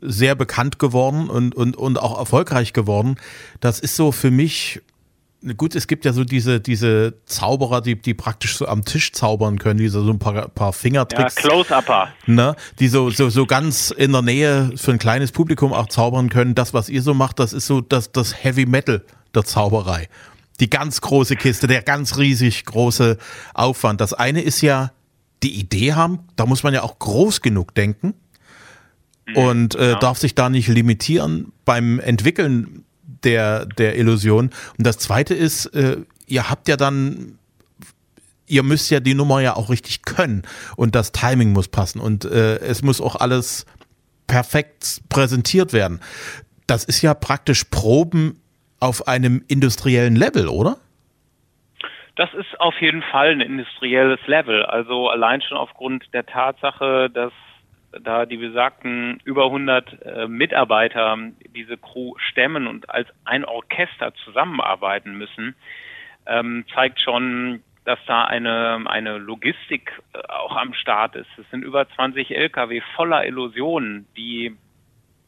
sehr 0.00 0.34
bekannt 0.34 0.78
geworden 0.78 1.28
und, 1.28 1.54
und, 1.54 1.76
und 1.76 1.98
auch 1.98 2.18
erfolgreich 2.18 2.72
geworden. 2.72 3.16
Das 3.60 3.80
ist 3.80 3.96
so 3.96 4.12
für 4.12 4.30
mich 4.30 4.82
gut, 5.56 5.74
es 5.74 5.86
gibt 5.86 6.04
ja 6.06 6.12
so 6.12 6.24
diese, 6.24 6.60
diese 6.60 7.14
Zauberer, 7.26 7.82
die, 7.82 8.00
die 8.00 8.14
praktisch 8.14 8.56
so 8.56 8.66
am 8.66 8.84
Tisch 8.84 9.12
zaubern 9.12 9.58
können, 9.58 9.78
diese 9.78 10.02
so 10.02 10.10
ein 10.10 10.18
paar, 10.18 10.48
paar 10.48 10.72
Fingertricks. 10.72 11.34
Ja, 11.36 11.42
Close-Upper. 11.42 12.08
Ne, 12.26 12.56
die 12.78 12.88
so, 12.88 13.10
so, 13.10 13.28
so 13.28 13.44
ganz 13.44 13.90
in 13.90 14.12
der 14.12 14.22
Nähe 14.22 14.72
für 14.76 14.92
ein 14.92 14.98
kleines 14.98 15.32
Publikum 15.32 15.72
auch 15.72 15.88
zaubern 15.88 16.30
können. 16.30 16.54
Das, 16.54 16.72
was 16.72 16.88
ihr 16.88 17.02
so 17.02 17.12
macht, 17.12 17.38
das 17.38 17.52
ist 17.52 17.66
so 17.66 17.82
das, 17.82 18.12
das 18.12 18.42
Heavy 18.42 18.64
Metal 18.64 19.04
der 19.34 19.44
Zauberei. 19.44 20.08
Die 20.60 20.70
ganz 20.70 21.00
große 21.00 21.36
Kiste, 21.36 21.66
der 21.66 21.82
ganz 21.82 22.16
riesig 22.16 22.64
große 22.64 23.18
Aufwand. 23.52 24.00
Das 24.00 24.14
eine 24.14 24.40
ist 24.40 24.60
ja 24.62 24.92
die 25.42 25.58
Idee 25.58 25.92
haben, 25.92 26.20
da 26.36 26.46
muss 26.46 26.62
man 26.62 26.72
ja 26.72 26.82
auch 26.82 26.98
groß 26.98 27.42
genug 27.42 27.74
denken. 27.74 28.14
Und 29.34 29.74
äh, 29.74 29.92
ja. 29.92 29.98
darf 29.98 30.18
sich 30.18 30.34
da 30.34 30.50
nicht 30.50 30.68
limitieren. 30.68 31.52
Beim 31.64 31.98
Entwickeln 32.00 32.84
der, 33.24 33.66
der 33.66 33.96
Illusion. 33.96 34.50
Und 34.76 34.86
das 34.86 34.98
zweite 34.98 35.34
ist, 35.34 35.66
äh, 35.66 35.96
ihr 36.26 36.50
habt 36.50 36.68
ja 36.68 36.76
dann 36.76 37.38
ihr 38.46 38.62
müsst 38.62 38.90
ja 38.90 39.00
die 39.00 39.14
Nummer 39.14 39.40
ja 39.40 39.56
auch 39.56 39.70
richtig 39.70 40.02
können 40.02 40.42
und 40.76 40.94
das 40.94 41.12
Timing 41.12 41.52
muss 41.52 41.68
passen 41.68 42.00
und 42.00 42.26
äh, 42.26 42.56
es 42.58 42.82
muss 42.82 43.00
auch 43.00 43.16
alles 43.16 43.66
perfekt 44.26 45.00
präsentiert 45.08 45.72
werden. 45.72 46.00
Das 46.66 46.84
ist 46.84 47.02
ja 47.02 47.14
praktisch 47.14 47.64
Proben 47.64 48.40
auf 48.80 49.08
einem 49.08 49.42
industriellen 49.48 50.16
Level, 50.16 50.48
oder? 50.48 50.76
Das 52.16 52.32
ist 52.34 52.60
auf 52.60 52.80
jeden 52.80 53.02
Fall 53.02 53.30
ein 53.30 53.40
industrielles 53.40 54.20
Level. 54.26 54.64
Also 54.64 55.08
allein 55.08 55.42
schon 55.42 55.56
aufgrund 55.56 56.12
der 56.12 56.24
Tatsache, 56.24 57.10
dass 57.10 57.32
da 58.02 58.26
die 58.26 58.36
besagten 58.36 59.20
über 59.24 59.46
100 59.46 60.02
äh, 60.02 60.28
Mitarbeiter 60.28 61.16
diese 61.54 61.76
Crew 61.76 62.14
stemmen 62.18 62.66
und 62.66 62.90
als 62.90 63.08
ein 63.24 63.44
Orchester 63.44 64.14
zusammenarbeiten 64.24 65.16
müssen, 65.16 65.54
ähm, 66.26 66.64
zeigt 66.74 67.00
schon, 67.00 67.62
dass 67.84 67.98
da 68.06 68.24
eine, 68.24 68.82
eine 68.86 69.18
Logistik 69.18 69.92
äh, 70.14 70.18
auch 70.28 70.56
am 70.56 70.74
Start 70.74 71.16
ist. 71.16 71.28
Es 71.38 71.48
sind 71.50 71.62
über 71.62 71.88
20 71.88 72.30
Lkw 72.30 72.80
voller 72.96 73.26
Illusionen, 73.26 74.06
die 74.16 74.56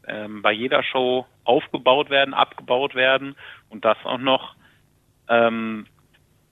ähm, 0.07 0.43
bei 0.43 0.53
jeder 0.53 0.83
Show 0.83 1.27
aufgebaut 1.45 2.11
werden, 2.11 2.35
abgebaut 2.35 2.95
werden 2.95 3.37
und 3.69 3.85
das 3.85 3.99
auch 4.05 4.19
noch 4.19 4.55
ähm, 5.29 5.87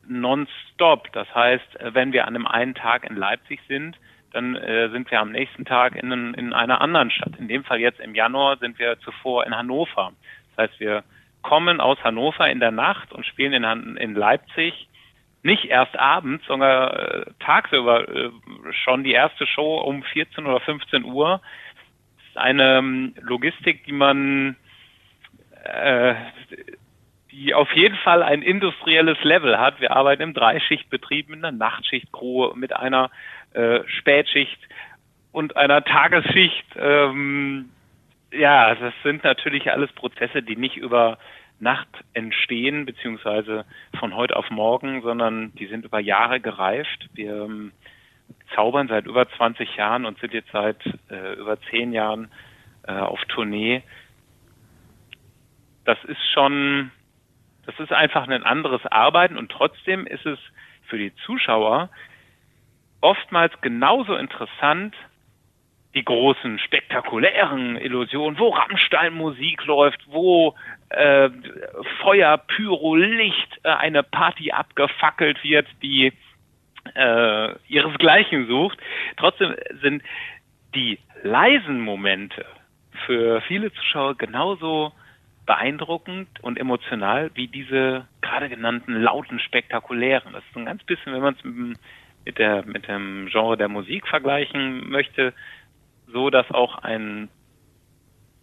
nonstop. 0.07 1.13
Das 1.13 1.33
heißt, 1.35 1.81
äh, 1.81 1.95
wenn 1.95 2.13
wir 2.13 2.27
an 2.27 2.35
einem 2.35 2.47
einen 2.47 2.75
Tag 2.75 3.05
in 3.09 3.17
Leipzig 3.17 3.61
sind, 3.69 3.97
dann 4.35 4.57
äh, 4.57 4.91
sind 4.91 5.11
wir 5.11 5.21
am 5.21 5.31
nächsten 5.31 5.65
Tag 5.65 5.95
in, 5.95 6.35
in 6.35 6.53
einer 6.53 6.81
anderen 6.81 7.11
Stadt. 7.11 7.37
In 7.39 7.49
dem 7.49 7.65
Fall 7.65 7.79
jetzt 7.79 8.01
im 8.01 8.15
Januar 8.15 8.59
sind 8.59 8.79
wir 8.79 8.99
zuvor 9.01 9.47
in 9.47 9.57
Hannover. 9.57 10.13
Das 10.57 10.71
heißt, 10.71 10.81
wir 10.81 11.05
kommen 11.43 11.81
aus 11.81 12.03
Hannover 12.03 12.51
in 12.51 12.59
der 12.59 12.73
Nacht 12.73 13.13
und 13.13 13.25
spielen 13.25 13.53
in, 13.53 13.97
in 13.97 14.15
Leipzig 14.15 14.89
nicht 15.45 15.67
erst 15.67 15.97
abends, 15.99 16.45
sondern 16.47 16.91
äh, 16.91 17.25
tagsüber 17.39 18.09
äh, 18.09 18.31
schon 18.85 19.05
die 19.05 19.13
erste 19.13 19.47
Show 19.47 19.77
um 19.77 20.03
14 20.03 20.47
oder 20.47 20.59
15 20.61 21.05
Uhr. 21.05 21.41
Das 22.17 22.27
ist 22.29 22.39
eine 22.39 22.79
ähm, 22.79 23.15
Logistik, 23.21 23.85
die 23.85 23.93
man 23.93 24.57
äh, 25.63 26.15
die 27.35 27.53
auf 27.53 27.73
jeden 27.73 27.97
Fall 27.97 28.23
ein 28.23 28.43
industrielles 28.43 29.23
Level 29.25 29.59
hat. 29.59 29.81
Wir 29.81 29.91
arbeiten 29.91 30.23
im 30.23 30.35
Dreischichtbetrieb 30.35 31.29
mit 31.29 31.45
einer 31.45 31.57
Nachtschichtcrew, 31.57 32.55
mit 32.55 32.75
einer 32.75 33.11
äh, 33.55 33.81
Spätschicht 33.87 34.59
und 35.33 35.57
einer 35.57 35.83
Tagesschicht. 35.85 36.65
Ähm, 36.77 37.71
ja, 38.33 38.75
das 38.77 38.95
sind 39.03 39.25
natürlich 39.25 39.71
alles 39.73 39.91
Prozesse, 39.93 40.43
die 40.43 40.57
nicht 40.57 40.77
über 40.77 41.19
Nacht 41.59 41.89
entstehen, 42.13 42.87
beziehungsweise 42.87 43.65
von 43.99 44.15
heute 44.15 44.37
auf 44.37 44.49
morgen, 44.51 45.03
sondern 45.03 45.53
die 45.57 45.67
sind 45.67 45.85
über 45.85 45.99
Jahre 45.99 46.39
gereift. 46.41 47.09
Wir 47.15 47.45
ähm, 47.45 47.73
zaubern 48.55 48.87
seit 48.87 49.07
über 49.07 49.29
20 49.29 49.75
Jahren 49.75 50.05
und 50.05 50.21
sind 50.21 50.35
jetzt 50.35 50.53
seit 50.53 50.79
äh, 51.11 51.35
über 51.35 51.61
10 51.71 51.93
Jahren 51.93 52.31
äh, 52.87 52.93
auf 52.93 53.25
Tournee. 53.25 53.83
Das 55.85 55.99
ist 56.05 56.31
schon 56.33 56.93
das 57.67 57.79
ist 57.79 57.93
einfach 57.93 58.29
ein 58.29 58.43
anderes 58.43 58.85
Arbeiten 58.87 59.37
und 59.37 59.51
trotzdem 59.51 60.07
ist 60.07 60.27
es 60.27 60.39
für 60.87 60.99
die 60.99 61.15
Zuschauer 61.27 61.89
oftmals 63.01 63.53
genauso 63.61 64.17
interessant, 64.17 64.95
die 65.95 66.05
großen, 66.05 66.59
spektakulären 66.59 67.77
Illusionen, 67.77 68.39
wo 68.39 68.49
Rammstein-Musik 68.49 69.65
läuft, 69.67 70.01
wo 70.09 70.55
äh, 70.89 71.31
Feuer, 72.01 72.39
Pyro, 72.39 72.97
Licht, 72.97 73.61
äh, 73.63 73.69
eine 73.69 74.03
Party 74.03 74.51
abgefackelt 74.51 75.43
wird, 75.45 75.69
die 75.83 76.13
äh, 76.95 77.55
ihresgleichen 77.69 78.49
sucht. 78.49 78.79
Trotzdem 79.17 79.55
sind 79.81 80.03
die 80.75 80.99
leisen 81.23 81.81
Momente 81.81 82.45
für 83.07 83.41
viele 83.43 83.73
Zuschauer 83.73 84.17
genauso 84.17 84.93
beeindruckend 85.47 86.29
und 86.43 86.59
emotional 86.59 87.31
wie 87.35 87.49
diese 87.49 88.07
gerade 88.23 88.49
genannten 88.49 88.95
lauten, 88.95 89.39
spektakulären. 89.39 90.33
Das 90.33 90.45
ist 90.45 90.57
ein 90.57 90.65
ganz 90.65 90.83
bisschen, 90.85 91.13
wenn 91.13 91.23
man 91.23 91.35
es 91.35 91.45
mit, 91.45 92.67
mit 92.67 92.89
dem 92.89 93.29
Genre 93.31 93.57
der 93.57 93.69
Musik 93.69 94.07
vergleichen 94.07 94.89
möchte, 94.89 95.35
so 96.07 96.31
dass 96.31 96.51
auch 96.51 96.79
ein 96.79 97.29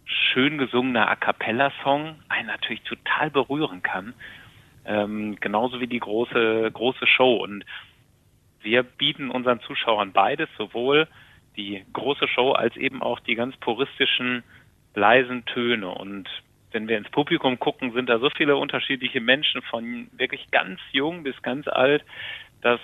schön 0.05 0.58
gesungener 0.58 1.10
A 1.10 1.15
cappella-Song 1.15 2.15
einen 2.29 2.48
natürlich 2.48 2.84
total 2.84 3.31
berühren 3.31 3.81
kann. 3.81 4.13
Ähm, 4.86 5.38
genauso 5.39 5.79
wie 5.79 5.88
die 5.88 6.00
große, 6.00 6.70
große 6.72 7.08
Show. 7.08 7.36
Und 7.36 7.65
wir 8.62 8.84
bieten 8.84 9.31
unseren 9.31 9.60
Zuschauern 9.62 10.12
beides, 10.12 10.50
sowohl 10.58 11.08
die 11.55 11.84
große 11.93 12.27
Show 12.27 12.51
als 12.51 12.75
eben 12.77 13.01
auch 13.01 13.20
die 13.20 13.36
ganz 13.36 13.55
puristischen, 13.58 14.43
leisen 14.96 15.46
Töne. 15.46 15.89
Und 15.89 16.29
wenn 16.72 16.88
wir 16.88 16.98
ins 16.98 17.10
Publikum 17.10 17.60
gucken, 17.60 17.94
sind 17.94 18.10
da 18.10 18.20
so 18.20 18.30
viele 18.30 18.56
unterschiedliche 18.56 19.22
Menschen 19.22 19.62
von 19.62 20.08
wirklich 20.18 20.50
ganz 20.51 20.80
jung 20.92 21.24
bis 21.24 21.42
ganz 21.42 21.68
alt. 21.68 22.04
Das 22.62 22.80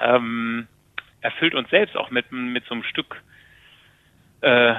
ähm, 0.00 0.66
erfüllt 1.20 1.54
uns 1.54 1.70
selbst 1.70 1.96
auch 1.96 2.10
mit, 2.10 2.30
mit 2.32 2.64
so 2.66 2.74
einem 2.74 2.84
Stück 2.84 3.22
äh, 4.40 4.74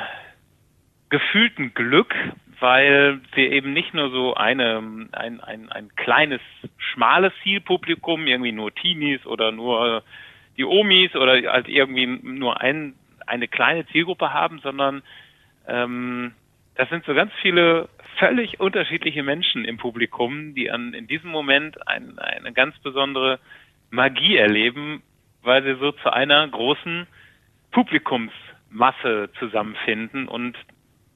gefühlten 1.10 1.74
Glück, 1.74 2.16
weil 2.60 3.20
wir 3.34 3.52
eben 3.52 3.74
nicht 3.74 3.94
nur 3.94 4.10
so 4.12 4.36
eine, 4.36 4.78
ein, 5.12 5.42
ein, 5.42 5.70
ein 5.70 5.96
kleines, 5.96 6.42
schmales 6.78 7.34
Zielpublikum, 7.44 8.28
irgendwie 8.28 8.52
nur 8.52 8.74
Teenies 8.74 9.26
oder 9.26 9.52
nur 9.52 10.04
die 10.58 10.66
Omis 10.66 11.16
oder 11.16 11.52
halt 11.52 11.68
irgendwie 11.68 12.06
nur 12.06 12.62
ein, 12.62 12.94
eine 13.26 13.48
kleine 13.48 13.86
Zielgruppe 13.88 14.34
haben, 14.34 14.60
sondern 14.60 15.02
ähm, 15.68 16.34
das 16.82 16.90
sind 16.90 17.06
so 17.06 17.14
ganz 17.14 17.32
viele 17.44 17.90
völlig 18.18 18.60
unterschiedliche 18.60 19.22
Menschen 19.22 19.66
im 19.66 19.78
Publikum, 19.78 20.56
die 20.56 20.72
an, 20.72 20.96
in 20.96 21.06
diesem 21.06 21.30
Moment 21.30 21.88
ein, 21.88 22.18
eine 22.18 22.54
ganz 22.54 22.76
besondere 22.80 23.38
Magie 23.92 24.36
erleben, 24.36 25.04
weil 25.44 25.62
sie 25.62 25.80
so 25.80 25.92
zu 25.92 26.12
einer 26.12 26.48
großen 26.48 27.06
Publikumsmasse 27.70 29.30
zusammenfinden 29.38 30.28
und 30.28 30.58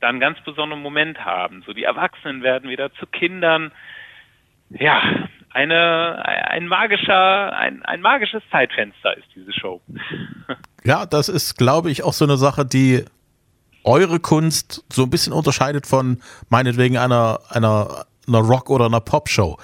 dann 0.01 0.19
ganz 0.19 0.39
besonderen 0.41 0.83
Moment 0.83 1.25
haben. 1.25 1.63
So 1.65 1.73
die 1.73 1.85
Erwachsenen 1.85 2.43
werden 2.43 2.69
wieder 2.69 2.93
zu 2.93 3.07
Kindern. 3.07 3.71
Ja, 4.69 5.01
eine, 5.49 6.23
ein 6.47 6.67
magischer, 6.67 7.57
ein, 7.57 7.81
ein 7.81 8.01
magisches 8.01 8.43
Zeitfenster 8.51 9.17
ist 9.17 9.29
diese 9.35 9.51
Show. 9.51 9.81
Ja, 10.87 11.07
das 11.07 11.29
ist, 11.29 11.57
glaube 11.57 11.89
ich, 11.89 12.03
auch 12.03 12.13
so 12.13 12.25
eine 12.25 12.37
Sache, 12.37 12.63
die 12.63 13.05
eure 13.85 14.19
Kunst 14.19 14.83
so 14.91 15.03
ein 15.03 15.09
bisschen 15.09 15.33
unterscheidet 15.33 15.87
von 15.87 16.19
meinetwegen 16.49 16.97
einer, 16.97 17.39
einer, 17.49 18.05
einer 18.27 18.39
Rock- 18.39 18.69
oder 18.69 18.85
einer 18.85 18.99
Pop-Show. 18.99 19.57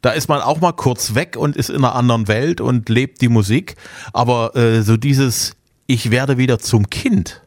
Da 0.00 0.10
ist 0.10 0.28
man 0.28 0.40
auch 0.40 0.60
mal 0.60 0.72
kurz 0.72 1.14
weg 1.14 1.36
und 1.36 1.56
ist 1.56 1.70
in 1.70 1.76
einer 1.76 1.94
anderen 1.94 2.28
Welt 2.28 2.60
und 2.60 2.88
lebt 2.88 3.20
die 3.20 3.28
Musik. 3.28 3.76
Aber 4.12 4.54
äh, 4.56 4.82
so 4.82 4.96
dieses, 4.96 5.56
ich 5.86 6.10
werde 6.10 6.38
wieder 6.38 6.58
zum 6.58 6.88
Kind. 6.88 7.42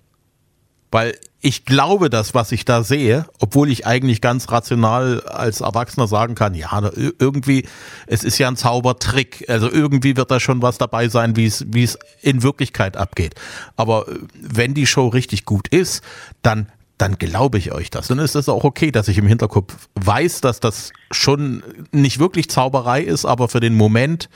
Weil 0.92 1.16
ich 1.40 1.66
glaube 1.66 2.10
das, 2.10 2.36
was 2.36 2.52
ich 2.52 2.66
da 2.66 2.84
sehe, 2.84 3.26
obwohl 3.40 3.72
ich 3.72 3.88
eigentlich 3.88 4.22
ganz 4.22 4.52
rational 4.52 5.22
als 5.22 5.62
Erwachsener 5.62 6.08
sagen 6.08 6.36
kann, 6.36 6.54
ja, 6.54 6.92
irgendwie, 7.18 7.66
es 8.06 8.24
ist 8.24 8.38
ja 8.38 8.48
ein 8.48 8.58
Zaubertrick, 8.58 9.46
also 9.50 9.70
irgendwie 9.70 10.16
wird 10.16 10.30
da 10.30 10.40
schon 10.40 10.62
was 10.62 10.78
dabei 10.78 11.08
sein, 11.08 11.36
wie 11.36 11.46
es, 11.46 11.98
in 12.22 12.44
Wirklichkeit 12.44 12.96
abgeht. 12.96 13.36
Aber 13.76 14.08
äh, 14.08 14.20
wenn 14.40 14.74
die 14.76 14.86
Show 14.86 15.08
richtig 15.08 15.46
gut 15.46 15.68
ist, 15.70 16.04
dann 16.42 16.68
dann 16.98 17.18
glaube 17.18 17.58
ich 17.58 17.72
euch 17.72 17.90
das. 17.90 18.10
Dann 18.10 18.20
ist 18.20 18.36
es 18.36 18.48
auch 18.48 18.64
okay, 18.64 18.92
dass 18.92 19.08
ich 19.08 19.18
im 19.18 19.26
Hinterkopf 19.26 19.74
weiß, 19.96 20.42
dass 20.42 20.60
das 20.60 20.92
schon 21.10 21.64
nicht 21.92 22.20
wirklich 22.20 22.48
Zauberei 22.48 23.02
ist, 23.02 23.26
aber 23.26 23.48
für 23.48 23.60
den 23.60 23.74
Moment 23.74 24.30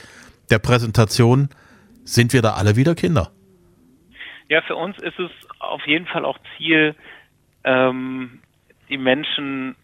der 0.50 0.58
Präsentation 0.58 1.48
sind 2.04 2.32
wir 2.32 2.42
da 2.42 2.54
alle 2.54 2.74
wieder 2.74 2.96
Kinder. 2.96 3.30
Ja, 4.48 4.62
für 4.62 4.76
uns 4.76 4.98
ist 4.98 5.18
es 5.18 5.30
auf 5.58 5.86
jeden 5.86 6.06
Fall 6.06 6.24
auch 6.24 6.38
Ziel, 6.56 6.94
ähm, 7.64 8.40
die 8.88 8.98
Menschen 8.98 9.74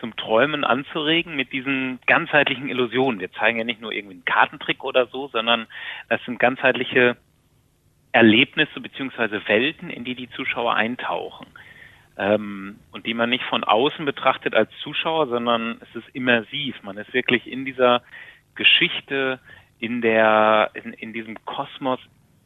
zum 0.00 0.16
Träumen 0.16 0.64
anzuregen 0.64 1.36
mit 1.36 1.52
diesen 1.52 2.00
ganzheitlichen 2.06 2.68
Illusionen. 2.68 3.20
Wir 3.20 3.32
zeigen 3.32 3.58
ja 3.58 3.64
nicht 3.64 3.80
nur 3.80 3.92
irgendwie 3.92 4.14
einen 4.14 4.24
Kartentrick 4.24 4.84
oder 4.84 5.06
so, 5.06 5.28
sondern 5.28 5.66
das 6.08 6.22
sind 6.24 6.38
ganzheitliche 6.38 7.16
Erlebnisse 8.12 8.80
beziehungsweise 8.80 9.46
Welten, 9.46 9.90
in 9.90 10.04
die 10.04 10.14
die 10.14 10.30
Zuschauer 10.30 10.74
eintauchen. 10.74 11.46
Ähm, 12.16 12.80
und 12.90 13.06
die 13.06 13.14
man 13.14 13.30
nicht 13.30 13.44
von 13.44 13.62
außen 13.62 14.04
betrachtet 14.04 14.54
als 14.54 14.70
Zuschauer, 14.82 15.28
sondern 15.28 15.80
es 15.80 16.02
ist 16.02 16.08
immersiv. 16.14 16.82
Man 16.82 16.96
ist 16.96 17.12
wirklich 17.12 17.46
in 17.46 17.64
dieser 17.64 18.02
Geschichte, 18.56 19.38
in 19.78 20.00
der, 20.00 20.70
in, 20.74 20.92
in 20.92 21.12
diesem 21.12 21.44
Kosmos 21.44 22.00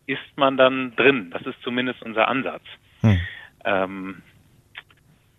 ist 0.06 0.36
man 0.36 0.56
dann 0.56 0.94
drin. 0.96 1.30
Das 1.30 1.42
ist 1.42 1.60
zumindest 1.62 2.02
unser 2.02 2.28
Ansatz. 2.28 2.62
Hm. 3.00 3.20
Ähm, 3.64 4.22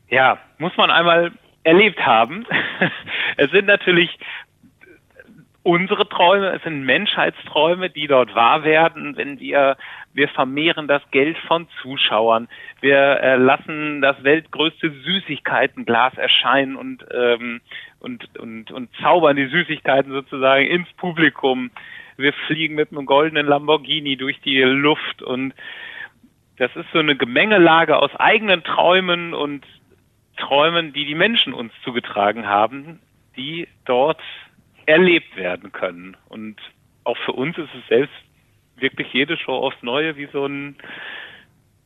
ja, 0.10 0.38
muss 0.58 0.75
man 0.77 0.91
einmal 0.91 1.32
erlebt 1.63 2.05
haben. 2.05 2.46
es 3.38 3.51
sind 3.51 3.65
natürlich 3.65 4.17
unsere 5.63 6.08
Träume, 6.08 6.50
es 6.50 6.62
sind 6.63 6.84
Menschheitsträume, 6.84 7.89
die 7.89 8.08
dort 8.08 8.36
wahr 8.36 8.63
werden, 8.65 9.15
wenn 9.15 9.39
wir, 9.39 9.77
wir 10.13 10.27
vermehren 10.27 10.88
das 10.88 11.01
Geld 11.12 11.38
von 11.48 11.67
Zuschauern, 11.82 12.50
wir 12.82 12.98
äh, 12.98 13.38
lassen 13.38 14.01
das 14.01 14.22
weltgrößte 14.24 14.91
Süßigkeitenglas 14.91 16.17
erscheinen 16.17 16.75
und, 16.75 17.05
ähm, 17.13 17.62
und, 18.00 18.38
und, 18.38 18.72
und 18.72 18.89
zaubern 19.01 19.38
die 19.38 19.48
Süßigkeiten 19.48 20.12
sozusagen 20.12 20.67
ins 20.67 20.91
Publikum 20.98 21.72
wir 22.17 22.34
fliegen 22.48 22.75
mit 22.75 22.91
einem 22.91 23.05
goldenen 23.05 23.46
Lamborghini 23.46 24.17
durch 24.17 24.39
die 24.41 24.62
Luft 24.62 25.22
und 25.22 25.53
das 26.58 26.75
ist 26.75 26.86
so 26.93 27.00
eine 27.00 27.15
Gemengelage 27.15 27.98
aus 27.98 28.15
eigenen 28.15 28.63
Träumen 28.63 29.34
und 29.34 29.65
Träumen, 30.38 30.93
die 30.93 31.05
die 31.05 31.15
Menschen 31.15 31.53
uns 31.53 31.74
zugetragen 31.84 32.48
haben, 32.48 33.00
die 33.36 33.67
dort 33.86 34.22
erlebt 34.86 35.36
werden 35.36 35.72
können. 35.72 36.17
Und 36.29 36.58
auch 37.03 37.17
für 37.17 37.34
uns 37.34 37.58
ist 37.58 37.70
es 37.74 37.88
selbst 37.88 38.15
wirklich 38.75 39.12
jede 39.13 39.38
Show 39.38 39.53
aufs 39.53 39.82
Neue 39.82 40.17
wie 40.17 40.27
so 40.32 40.46
ein 40.46 40.75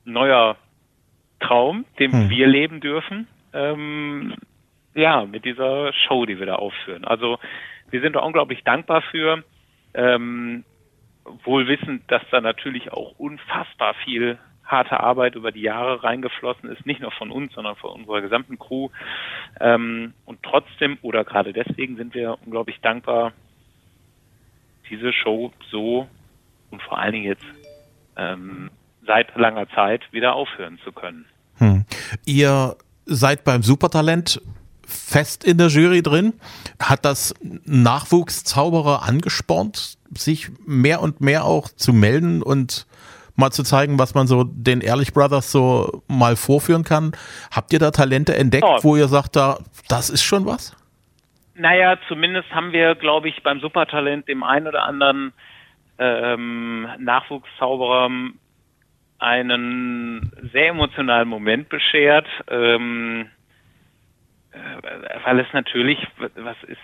neuer 0.05 0.57
Traum, 1.39 1.85
den 1.99 2.11
hm. 2.11 2.29
wir 2.29 2.47
leben 2.47 2.79
dürfen. 2.79 3.27
Ähm, 3.53 4.35
ja, 4.95 5.25
mit 5.25 5.45
dieser 5.45 5.93
Show, 5.93 6.25
die 6.25 6.39
wir 6.39 6.47
da 6.47 6.55
aufführen. 6.55 7.05
Also 7.05 7.39
wir 7.91 8.01
sind 8.01 8.15
da 8.15 8.19
unglaublich 8.19 8.63
dankbar 8.63 9.01
für. 9.01 9.43
Ähm, 9.97 10.63
wohl 11.43 11.67
wissend, 11.67 12.03
dass 12.07 12.21
da 12.31 12.39
natürlich 12.39 12.93
auch 12.93 13.19
unfassbar 13.19 13.93
viel 14.05 14.37
harte 14.63 14.99
Arbeit 14.99 15.35
über 15.35 15.51
die 15.51 15.61
Jahre 15.61 16.03
reingeflossen 16.03 16.69
ist, 16.69 16.85
nicht 16.85 17.01
nur 17.01 17.11
von 17.11 17.31
uns, 17.31 17.53
sondern 17.53 17.75
von 17.77 17.91
unserer 17.91 18.21
gesamten 18.21 18.59
Crew. 18.59 18.89
Ähm, 19.59 20.13
und 20.25 20.43
trotzdem 20.43 20.97
oder 21.01 21.23
gerade 21.23 21.53
deswegen 21.53 21.95
sind 21.95 22.13
wir 22.13 22.37
unglaublich 22.45 22.79
dankbar, 22.81 23.33
diese 24.89 25.11
Show 25.13 25.51
so 25.71 26.07
und 26.69 26.81
vor 26.81 26.97
allen 26.97 27.13
Dingen 27.13 27.25
jetzt 27.25 27.45
ähm, 28.17 28.69
seit 29.05 29.35
langer 29.35 29.69
Zeit 29.69 30.01
wieder 30.11 30.33
aufhören 30.35 30.79
zu 30.83 30.91
können. 30.91 31.25
Hm. 31.57 31.85
Ihr 32.25 32.75
seid 33.05 33.43
beim 33.43 33.63
Supertalent 33.63 34.41
fest 34.87 35.43
in 35.43 35.57
der 35.57 35.67
Jury 35.67 36.01
drin. 36.01 36.33
Hat 36.81 37.05
das 37.05 37.35
Nachwuchszauberer 37.41 39.03
angespornt, 39.03 39.97
sich 40.15 40.49
mehr 40.65 41.01
und 41.01 41.21
mehr 41.21 41.45
auch 41.45 41.69
zu 41.69 41.93
melden 41.93 42.41
und 42.41 42.87
mal 43.35 43.51
zu 43.51 43.63
zeigen, 43.63 43.99
was 43.99 44.15
man 44.15 44.27
so 44.27 44.43
den 44.43 44.81
Ehrlich 44.81 45.13
Brothers 45.13 45.51
so 45.51 46.03
mal 46.07 46.35
vorführen 46.35 46.83
kann. 46.83 47.11
Habt 47.51 47.71
ihr 47.71 47.79
da 47.79 47.91
Talente 47.91 48.35
entdeckt, 48.35 48.65
oh. 48.65 48.79
wo 48.81 48.95
ihr 48.95 49.07
sagt, 49.07 49.35
da, 49.35 49.59
das 49.89 50.09
ist 50.09 50.23
schon 50.23 50.45
was? 50.45 50.75
Naja, 51.55 51.97
zumindest 52.07 52.49
haben 52.51 52.71
wir, 52.71 52.95
glaube 52.95 53.29
ich, 53.29 53.43
beim 53.43 53.59
Supertalent 53.59 54.27
dem 54.27 54.43
einen 54.43 54.67
oder 54.67 54.83
anderen 54.83 55.33
ähm, 55.99 56.87
Nachwuchszauberer 56.99 58.09
einen 59.19 60.31
sehr 60.53 60.69
emotionalen 60.69 61.27
Moment 61.27 61.69
beschert, 61.69 62.27
ähm, 62.49 63.21
äh, 63.21 63.36
weil 65.23 65.39
es 65.39 65.51
natürlich, 65.53 65.99
was 66.17 66.61
ist, 66.63 66.77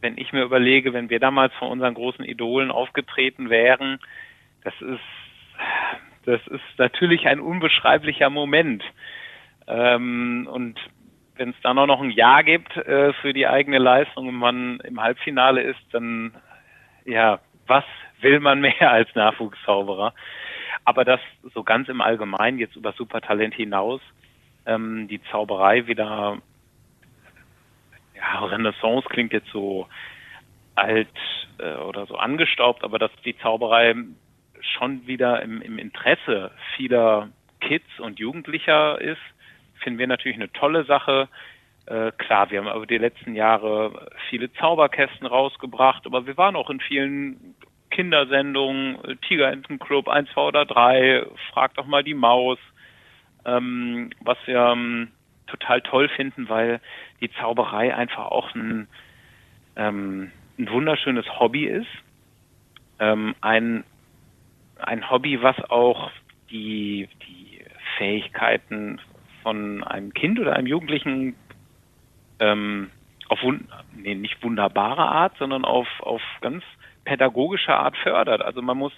wenn 0.00 0.18
ich 0.18 0.32
mir 0.32 0.42
überlege, 0.42 0.92
wenn 0.92 1.10
wir 1.10 1.20
damals 1.20 1.52
von 1.54 1.70
unseren 1.70 1.94
großen 1.94 2.24
Idolen 2.24 2.70
aufgetreten 2.70 3.50
wären, 3.50 3.98
das 4.64 4.74
ist 4.80 5.00
das 6.26 6.44
ist 6.48 6.78
natürlich 6.78 7.26
ein 7.28 7.38
unbeschreiblicher 7.38 8.30
Moment. 8.30 8.82
Ähm, 9.68 10.48
und 10.50 10.78
wenn 11.36 11.50
es 11.50 11.56
dann 11.62 11.78
auch 11.78 11.86
noch 11.86 12.02
ein 12.02 12.10
Ja 12.10 12.42
gibt 12.42 12.76
äh, 12.76 13.12
für 13.14 13.32
die 13.32 13.46
eigene 13.46 13.78
Leistung 13.78 14.28
und 14.28 14.34
man 14.34 14.80
im 14.80 15.00
Halbfinale 15.00 15.62
ist, 15.62 15.80
dann 15.92 16.34
ja, 17.04 17.38
was 17.66 17.84
will 18.20 18.40
man 18.40 18.60
mehr 18.60 18.90
als 18.90 19.14
Nachwuchszauberer? 19.14 20.12
Aber 20.84 21.04
das 21.04 21.20
so 21.54 21.62
ganz 21.62 21.88
im 21.88 22.00
Allgemeinen, 22.00 22.58
jetzt 22.58 22.76
über 22.76 22.92
Supertalent 22.92 23.54
hinaus, 23.54 24.00
ähm, 24.66 25.08
die 25.08 25.22
Zauberei 25.30 25.86
wieder, 25.86 26.38
ja, 28.32 28.44
Renaissance 28.44 29.08
klingt 29.08 29.32
jetzt 29.32 29.50
so 29.52 29.86
alt 30.74 31.08
äh, 31.58 31.74
oder 31.76 32.06
so 32.06 32.16
angestaubt, 32.16 32.84
aber 32.84 32.98
dass 32.98 33.10
die 33.24 33.36
Zauberei 33.38 33.94
schon 34.60 35.06
wieder 35.06 35.42
im, 35.42 35.62
im 35.62 35.78
Interesse 35.78 36.50
vieler 36.76 37.28
Kids 37.60 37.86
und 37.98 38.18
Jugendlicher 38.18 39.00
ist, 39.00 39.20
finden 39.82 39.98
wir 39.98 40.06
natürlich 40.06 40.36
eine 40.36 40.52
tolle 40.52 40.84
Sache. 40.84 41.28
Äh, 41.86 42.12
klar, 42.18 42.50
wir 42.50 42.64
haben 42.64 42.76
über 42.76 42.86
die 42.86 42.98
letzten 42.98 43.34
Jahre 43.34 44.08
viele 44.28 44.52
Zauberkästen 44.54 45.26
rausgebracht, 45.26 46.04
aber 46.06 46.26
wir 46.26 46.36
waren 46.36 46.56
auch 46.56 46.70
in 46.70 46.80
vielen 46.80 47.54
Kindersendungen, 47.90 49.02
äh, 49.04 49.16
Tigerentenclub 49.16 50.08
1, 50.08 50.30
2 50.32 50.40
oder 50.40 50.64
3, 50.64 51.26
Frag 51.52 51.74
doch 51.74 51.86
mal 51.86 52.02
die 52.02 52.14
Maus, 52.14 52.58
ähm, 53.44 54.10
was 54.20 54.38
wir 54.46 54.58
ähm, 54.58 55.12
total 55.46 55.80
toll 55.82 56.08
finden, 56.08 56.48
weil 56.48 56.80
die 57.20 57.30
Zauberei 57.32 57.94
einfach 57.94 58.26
auch 58.26 58.54
ein, 58.54 58.88
ähm, 59.76 60.32
ein 60.58 60.70
wunderschönes 60.70 61.26
Hobby 61.38 61.66
ist. 61.66 61.88
Ähm, 62.98 63.34
ein 63.40 63.84
ein 64.78 65.10
Hobby, 65.10 65.42
was 65.42 65.56
auch 65.70 66.10
die, 66.50 67.08
die 67.26 67.64
Fähigkeiten 67.96 69.00
von 69.42 69.84
einem 69.84 70.12
Kind 70.12 70.38
oder 70.38 70.54
einem 70.54 70.66
Jugendlichen 70.66 71.34
ähm, 72.40 72.90
auf 73.28 73.40
nee, 73.94 74.14
nicht 74.14 74.42
wunderbare 74.42 75.02
Art, 75.02 75.36
sondern 75.38 75.64
auf, 75.64 75.88
auf 76.00 76.22
ganz 76.40 76.62
pädagogische 77.04 77.74
Art 77.74 77.96
fördert. 77.96 78.42
Also 78.42 78.62
man 78.62 78.76
muss 78.76 78.92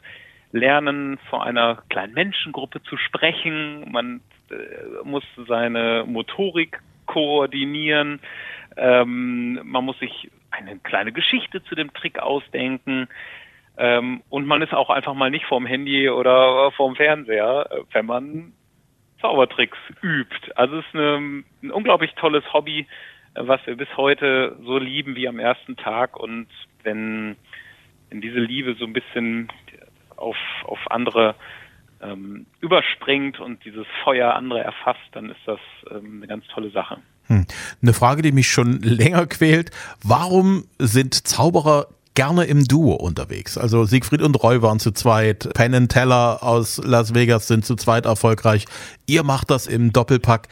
lernen, 0.53 1.19
vor 1.31 1.45
einer 1.45 1.83
kleinen 1.89 2.15
Menschengruppe 2.15 2.83
zu 2.83 2.97
sprechen, 2.97 3.91
man 3.91 4.21
äh, 4.51 4.55
muss 5.05 5.25
seine 5.47 6.05
Motorik 6.07 6.81
koordinieren, 7.07 8.21
ähm, 8.77 9.61
man 9.65 9.85
muss 9.85 9.99
sich 9.99 10.31
eine 10.51 10.79
kleine 10.79 11.13
Geschichte 11.13 11.63
zu 11.65 11.75
dem 11.75 11.93
Trick 11.93 12.19
ausdenken. 12.19 13.09
Ähm, 13.77 14.23
und 14.29 14.47
man 14.47 14.63
ist 14.63 14.75
auch 14.75 14.91
einfach 14.91 15.15
mal 15.15 15.31
nicht 15.31 15.47
vorm 15.47 15.67
Handy 15.67 16.09
oder 16.09 16.71
vorm 16.73 16.97
Fernseher, 16.97 17.69
wenn 17.93 18.07
man 18.07 18.53
Zaubertricks 19.21 19.79
übt. 20.03 20.53
Also 20.55 20.79
es 20.79 20.87
ist 20.87 20.95
eine, 20.95 21.45
ein 21.63 21.71
unglaublich 21.71 22.13
tolles 22.15 22.45
Hobby, 22.53 22.87
was 23.35 23.65
wir 23.67 23.77
bis 23.77 23.89
heute 23.97 24.57
so 24.65 24.79
lieben 24.79 25.15
wie 25.15 25.29
am 25.29 25.39
ersten 25.39 25.77
Tag. 25.77 26.17
Und 26.17 26.49
wenn, 26.83 27.37
wenn 28.11 28.21
diese 28.21 28.41
Liebe 28.41 28.75
so 28.75 28.85
ein 28.85 28.93
bisschen 28.93 29.49
auf, 30.19 30.37
auf 30.65 30.79
andere 30.91 31.35
ähm, 32.01 32.47
überspringt 32.61 33.41
und 33.41 33.65
dieses 33.65 33.87
Feuer 34.05 34.35
andere 34.35 34.61
erfasst, 34.61 35.01
dann 35.13 35.31
ist 35.31 35.41
das 35.47 35.61
ähm, 35.91 36.19
eine 36.19 36.27
ganz 36.27 36.47
tolle 36.49 36.71
Sache. 36.71 36.99
Hm. 37.27 37.47
Eine 37.83 37.93
Frage, 37.93 38.23
die 38.23 38.33
mich 38.33 38.49
schon 38.49 38.73
länger 38.83 39.27
quält. 39.27 39.71
Warum 40.03 40.65
sind 40.79 41.15
Zauberer 41.15 41.87
gerne 42.15 42.47
im 42.47 42.65
Duo 42.65 42.95
unterwegs. 42.95 43.57
Also 43.57 43.85
Siegfried 43.85 44.23
und 44.23 44.43
Roy 44.43 44.61
waren 44.61 44.81
zu 44.81 44.91
zweit, 44.91 45.51
Penn 45.55 45.73
and 45.73 45.93
Teller 45.93 46.43
aus 46.43 46.83
Las 46.85 47.15
Vegas 47.15 47.47
sind 47.47 47.65
zu 47.65 47.77
zweit 47.77 48.07
erfolgreich. 48.07 48.65
Ihr 49.07 49.23
macht 49.23 49.53
das 49.53 49.69
im 49.69 49.93
Doppelpack. 49.93 50.49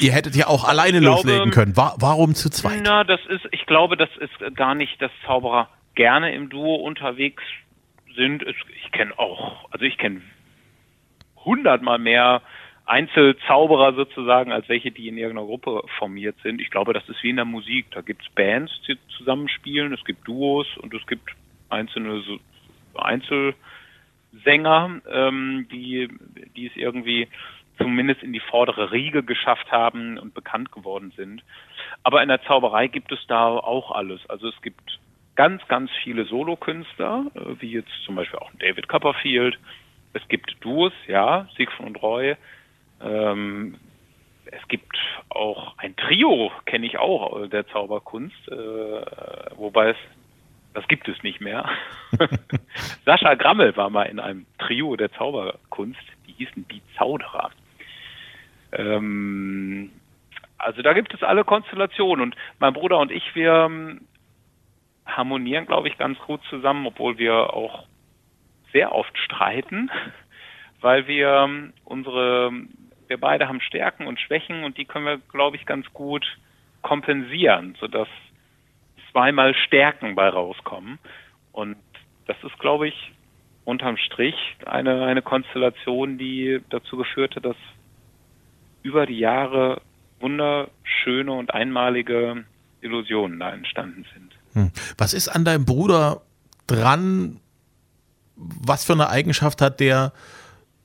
Ihr 0.00 0.10
hättet 0.10 0.34
ja 0.34 0.48
auch 0.48 0.64
alleine 0.64 0.98
glaube, 0.98 1.28
loslegen 1.28 1.52
können. 1.52 1.76
War, 1.76 1.94
warum 2.00 2.34
zu 2.34 2.50
zweit? 2.50 2.80
Na, 2.82 3.04
das 3.04 3.20
ist, 3.28 3.46
ich 3.52 3.64
glaube, 3.66 3.96
das 3.96 4.08
ist 4.18 4.56
gar 4.56 4.74
nicht, 4.74 5.00
dass 5.00 5.12
Zauberer 5.24 5.68
gerne 5.94 6.34
im 6.34 6.48
Duo 6.48 6.76
unterwegs 6.76 7.42
sind. 8.14 8.42
Ich 8.42 8.92
kenne 8.92 9.18
auch, 9.18 9.70
also 9.70 9.84
ich 9.84 9.98
kenne 9.98 10.22
hundertmal 11.36 11.98
mehr 11.98 12.42
Einzelzauberer 12.84 13.94
sozusagen, 13.94 14.52
als 14.52 14.68
welche, 14.68 14.90
die 14.90 15.08
in 15.08 15.16
irgendeiner 15.16 15.46
Gruppe 15.46 15.82
formiert 15.98 16.36
sind. 16.42 16.60
Ich 16.60 16.70
glaube, 16.70 16.92
das 16.92 17.08
ist 17.08 17.22
wie 17.22 17.30
in 17.30 17.36
der 17.36 17.44
Musik. 17.44 17.86
Da 17.92 18.00
gibt 18.00 18.22
es 18.22 18.28
Bands, 18.34 18.72
die 18.86 18.98
zusammenspielen, 19.16 19.92
es 19.92 20.04
gibt 20.04 20.26
Duos 20.26 20.66
und 20.78 20.92
es 20.92 21.06
gibt 21.06 21.30
einzelne 21.70 22.22
Einzelsänger, 22.94 23.54
ähm, 25.10 25.68
die, 25.70 26.08
die 26.56 26.66
es 26.66 26.76
irgendwie 26.76 27.28
zumindest 27.78 28.22
in 28.22 28.32
die 28.32 28.40
vordere 28.40 28.92
Riege 28.92 29.22
geschafft 29.22 29.70
haben 29.70 30.18
und 30.18 30.34
bekannt 30.34 30.72
geworden 30.72 31.12
sind. 31.16 31.42
Aber 32.02 32.22
in 32.22 32.28
der 32.28 32.42
Zauberei 32.42 32.88
gibt 32.88 33.12
es 33.12 33.20
da 33.28 33.46
auch 33.46 33.92
alles. 33.92 34.20
Also 34.28 34.48
es 34.48 34.60
gibt 34.60 34.98
ganz, 35.36 35.66
ganz 35.68 35.90
viele 36.02 36.24
Solokünstler, 36.24 37.26
äh, 37.34 37.60
wie 37.60 37.72
jetzt 37.72 37.92
zum 38.04 38.16
Beispiel 38.16 38.38
auch 38.38 38.50
David 38.58 38.88
Copperfield. 38.88 39.58
Es 40.12 40.26
gibt 40.28 40.56
Duos, 40.60 40.92
ja, 41.06 41.48
Siegfried 41.56 41.86
und 41.86 42.02
Roy. 42.02 42.36
Ähm, 43.00 43.76
es 44.46 44.68
gibt 44.68 44.96
auch 45.30 45.78
ein 45.78 45.96
Trio, 45.96 46.52
kenne 46.66 46.86
ich 46.86 46.98
auch, 46.98 47.48
der 47.48 47.66
Zauberkunst, 47.68 48.48
äh, 48.48 48.54
wobei 49.56 49.90
es, 49.90 49.96
das 50.74 50.86
gibt 50.88 51.08
es 51.08 51.22
nicht 51.22 51.40
mehr. 51.40 51.68
Sascha 53.06 53.34
Grammel 53.34 53.76
war 53.76 53.88
mal 53.88 54.04
in 54.04 54.20
einem 54.20 54.46
Trio 54.58 54.96
der 54.96 55.10
Zauberkunst, 55.12 56.00
die 56.26 56.32
hießen 56.32 56.66
die 56.68 56.82
Zauderer. 56.98 57.50
Ähm, 58.72 59.90
also 60.58 60.82
da 60.82 60.92
gibt 60.92 61.14
es 61.14 61.22
alle 61.22 61.44
Konstellationen 61.44 62.22
und 62.22 62.36
mein 62.58 62.72
Bruder 62.74 62.98
und 62.98 63.10
ich, 63.10 63.34
wir 63.34 63.64
ähm, 63.66 64.02
harmonieren, 65.06 65.66
glaube 65.66 65.88
ich, 65.88 65.98
ganz 65.98 66.18
gut 66.20 66.40
zusammen, 66.48 66.86
obwohl 66.86 67.18
wir 67.18 67.54
auch 67.54 67.86
sehr 68.72 68.92
oft 68.92 69.16
streiten, 69.18 69.90
weil 70.80 71.06
wir 71.06 71.44
ähm, 71.44 71.72
unsere 71.84 72.52
wir 73.12 73.20
beide 73.20 73.46
haben 73.46 73.60
Stärken 73.60 74.06
und 74.06 74.18
Schwächen 74.18 74.64
und 74.64 74.78
die 74.78 74.86
können 74.86 75.04
wir, 75.04 75.18
glaube 75.18 75.56
ich, 75.56 75.66
ganz 75.66 75.84
gut 75.92 76.24
kompensieren, 76.80 77.76
sodass 77.78 78.08
zweimal 79.10 79.54
Stärken 79.54 80.14
bei 80.14 80.30
rauskommen. 80.30 80.98
Und 81.52 81.76
das 82.26 82.36
ist, 82.42 82.58
glaube 82.58 82.88
ich, 82.88 83.12
unterm 83.66 83.98
Strich 83.98 84.56
eine, 84.64 85.04
eine 85.04 85.20
Konstellation, 85.20 86.16
die 86.16 86.62
dazu 86.70 86.96
geführt 86.96 87.36
hat, 87.36 87.44
dass 87.44 87.56
über 88.82 89.04
die 89.04 89.18
Jahre 89.18 89.82
wunderschöne 90.20 91.32
und 91.32 91.52
einmalige 91.52 92.44
Illusionen 92.80 93.38
da 93.38 93.52
entstanden 93.52 94.06
sind. 94.14 94.31
Hm. 94.54 94.70
Was 94.98 95.14
ist 95.14 95.28
an 95.28 95.44
deinem 95.44 95.64
Bruder 95.64 96.22
dran? 96.66 97.40
Was 98.36 98.84
für 98.84 98.92
eine 98.92 99.08
Eigenschaft 99.08 99.60
hat 99.60 99.80
der, 99.80 100.12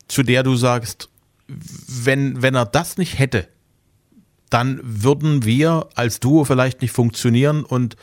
zu 0.08 0.24
der 0.24 0.44
du 0.44 0.56
sagst, 0.56 1.10
wenn, 1.48 2.42
wenn 2.42 2.56
er 2.56 2.66
das 2.66 2.98
nicht 2.98 3.18
hätte, 3.20 3.48
dann 4.50 4.80
würden 4.84 5.44
wir 5.44 5.90
als 5.96 6.20
Duo 6.20 6.46
vielleicht 6.46 6.82
nicht 6.82 6.92
funktionieren 6.92 7.64
und 7.64 7.96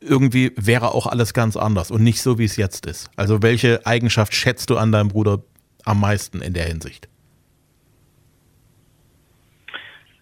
irgendwie 0.00 0.52
wäre 0.56 0.94
auch 0.94 1.06
alles 1.06 1.32
ganz 1.32 1.56
anders 1.56 1.90
und 1.90 2.02
nicht 2.02 2.22
so, 2.22 2.38
wie 2.38 2.44
es 2.44 2.56
jetzt 2.56 2.86
ist. 2.86 3.10
Also 3.16 3.42
welche 3.42 3.86
Eigenschaft 3.86 4.34
schätzt 4.34 4.70
du 4.70 4.76
an 4.76 4.92
deinem 4.92 5.08
Bruder 5.08 5.38
am 5.84 6.00
meisten 6.00 6.42
in 6.42 6.54
der 6.54 6.64
Hinsicht? 6.64 7.08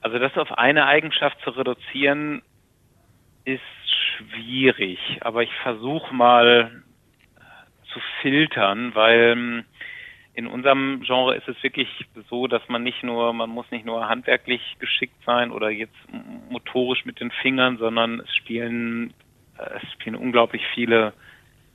Also 0.01 0.19
das 0.19 0.35
auf 0.37 0.53
eine 0.53 0.87
Eigenschaft 0.87 1.37
zu 1.45 1.51
reduzieren, 1.51 2.43
ist 3.45 3.61
schwierig, 4.21 4.99
aber 5.21 5.43
ich 5.43 5.53
versuche 5.63 6.15
mal 6.15 6.83
zu 7.93 8.01
filtern, 8.21 8.95
weil 8.95 9.33
ähm, 9.33 9.65
in 10.35 10.47
unserem 10.47 11.03
Genre 11.03 11.35
ist 11.35 11.49
es 11.49 11.63
wirklich 11.63 11.89
so, 12.29 12.47
dass 12.47 12.67
man 12.69 12.83
nicht 12.83 13.03
nur, 13.03 13.33
man 13.33 13.51
muss 13.51 13.71
nicht 13.71 13.85
nur 13.85 14.09
handwerklich 14.09 14.77
geschickt 14.79 15.17
sein 15.27 15.51
oder 15.51 15.71
jetzt 15.71 15.97
motorisch 16.49 17.05
mit 17.05 17.21
den 17.21 17.31
Fingern, 17.31 17.79
sondern 17.79 18.21
es 18.21 18.37
spielen, 18.37 19.13
äh, 19.59 19.79
es 19.83 19.93
spielen 19.93 20.15
unglaublich 20.15 20.63
viele 20.75 21.13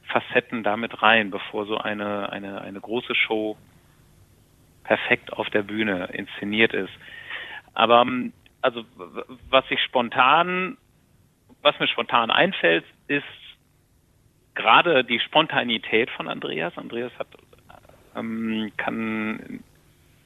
Facetten 0.07 0.63
damit 0.63 1.01
rein, 1.01 1.31
bevor 1.31 1.65
so 1.65 1.77
eine, 1.77 2.31
eine, 2.31 2.61
eine 2.61 2.79
große 2.79 3.15
Show 3.15 3.57
perfekt 4.83 5.33
auf 5.33 5.49
der 5.49 5.63
Bühne 5.63 6.09
inszeniert 6.13 6.73
ist. 6.73 6.93
Aber 7.73 8.01
ähm, 8.01 8.31
also 8.61 8.83
was 9.49 9.65
ich 9.69 9.81
spontan, 9.81 10.77
was 11.65 11.77
mir 11.79 11.87
spontan 11.87 12.29
einfällt, 12.29 12.85
ist 13.07 13.23
gerade 14.53 15.03
die 15.03 15.19
Spontanität 15.19 16.09
von 16.11 16.27
Andreas. 16.27 16.77
Andreas 16.77 17.11
hat 17.17 17.27
ähm, 18.15 18.71
kann, 18.77 19.63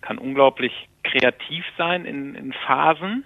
kann 0.02 0.18
unglaublich 0.18 0.90
kreativ 1.04 1.66
sein 1.78 2.06
in, 2.06 2.36
in 2.36 2.54
Phasen, 2.54 3.24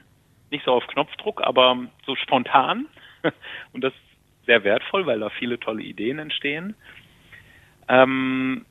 nicht 0.51 0.63
so 0.63 0.71
auf 0.71 0.85
Knopfdruck, 0.87 1.41
aber 1.41 1.87
so 2.05 2.15
spontan. 2.15 2.85
Und 3.73 3.83
das 3.83 3.93
ist 3.93 4.45
sehr 4.45 4.63
wertvoll, 4.63 5.05
weil 5.07 5.19
da 5.19 5.29
viele 5.29 5.59
tolle 5.59 5.81
Ideen 5.81 6.19
entstehen. 6.19 6.75
Ähm, 7.89 8.65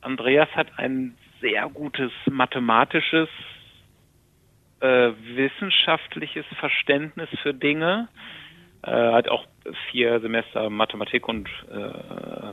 Andreas 0.00 0.48
hat 0.56 0.76
ein 0.76 1.16
sehr 1.40 1.68
gutes 1.68 2.10
mathematisches, 2.26 3.28
äh, 4.80 5.12
wissenschaftliches 5.34 6.46
Verständnis 6.58 7.28
für 7.42 7.54
Dinge. 7.54 8.08
Äh, 8.82 8.90
hat 8.90 9.28
auch 9.28 9.44
vier 9.90 10.20
Semester 10.20 10.70
Mathematik 10.70 11.28
und 11.28 11.48
äh, 11.70 12.52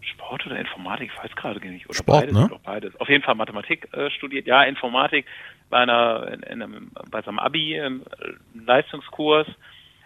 Sport 0.00 0.46
oder 0.46 0.58
Informatik, 0.58 1.10
ich 1.12 1.24
weiß 1.24 1.34
gerade 1.36 1.60
nicht. 1.66 1.86
Oder 1.86 1.94
Sport, 1.94 2.20
beides, 2.20 2.34
ne? 2.34 2.60
beides. 2.64 3.00
Auf 3.00 3.08
jeden 3.08 3.24
Fall 3.24 3.34
Mathematik 3.34 3.92
äh, 3.92 4.10
studiert. 4.10 4.46
Ja, 4.46 4.62
Informatik 4.62 5.26
bei 5.68 5.78
einer, 5.78 6.28
in, 6.32 6.42
in 6.42 6.62
einem, 6.62 6.90
bei 7.10 7.22
seinem 7.22 7.38
Abi, 7.38 7.76
im 7.76 8.04
Leistungskurs. 8.54 9.46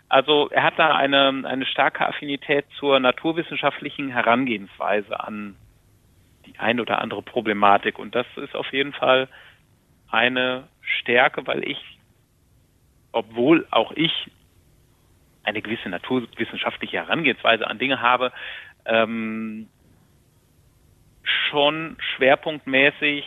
Also 0.09 0.49
er 0.51 0.63
hat 0.63 0.79
da 0.79 0.95
eine, 0.95 1.43
eine 1.45 1.67
starke 1.67 2.07
Affinität 2.07 2.67
zur 2.79 3.01
naturwissenschaftlichen 3.01 4.11
Herangehensweise 4.11 5.19
an 5.19 5.57
die 6.47 6.59
ein 6.59 6.81
oder 6.81 7.01
andere 7.01 7.23
Problematik. 7.23 7.99
Und 7.99 8.15
das 8.15 8.27
ist 8.37 8.55
auf 8.55 8.73
jeden 8.73 8.93
Fall 8.93 9.29
eine 10.11 10.69
Stärke, 10.83 11.47
weil 11.47 11.67
ich, 11.69 11.79
obwohl 13.15 13.67
auch 13.71 13.93
ich 13.93 14.13
eine 15.45 15.63
gewisse 15.63 15.89
naturwissenschaftliche 15.89 16.97
Herangehensweise 16.97 17.67
an 17.67 17.79
Dinge 17.79 18.01
habe, 18.01 18.33
ähm, 18.87 19.69
schon 21.23 21.97
schwerpunktmäßig 22.17 23.25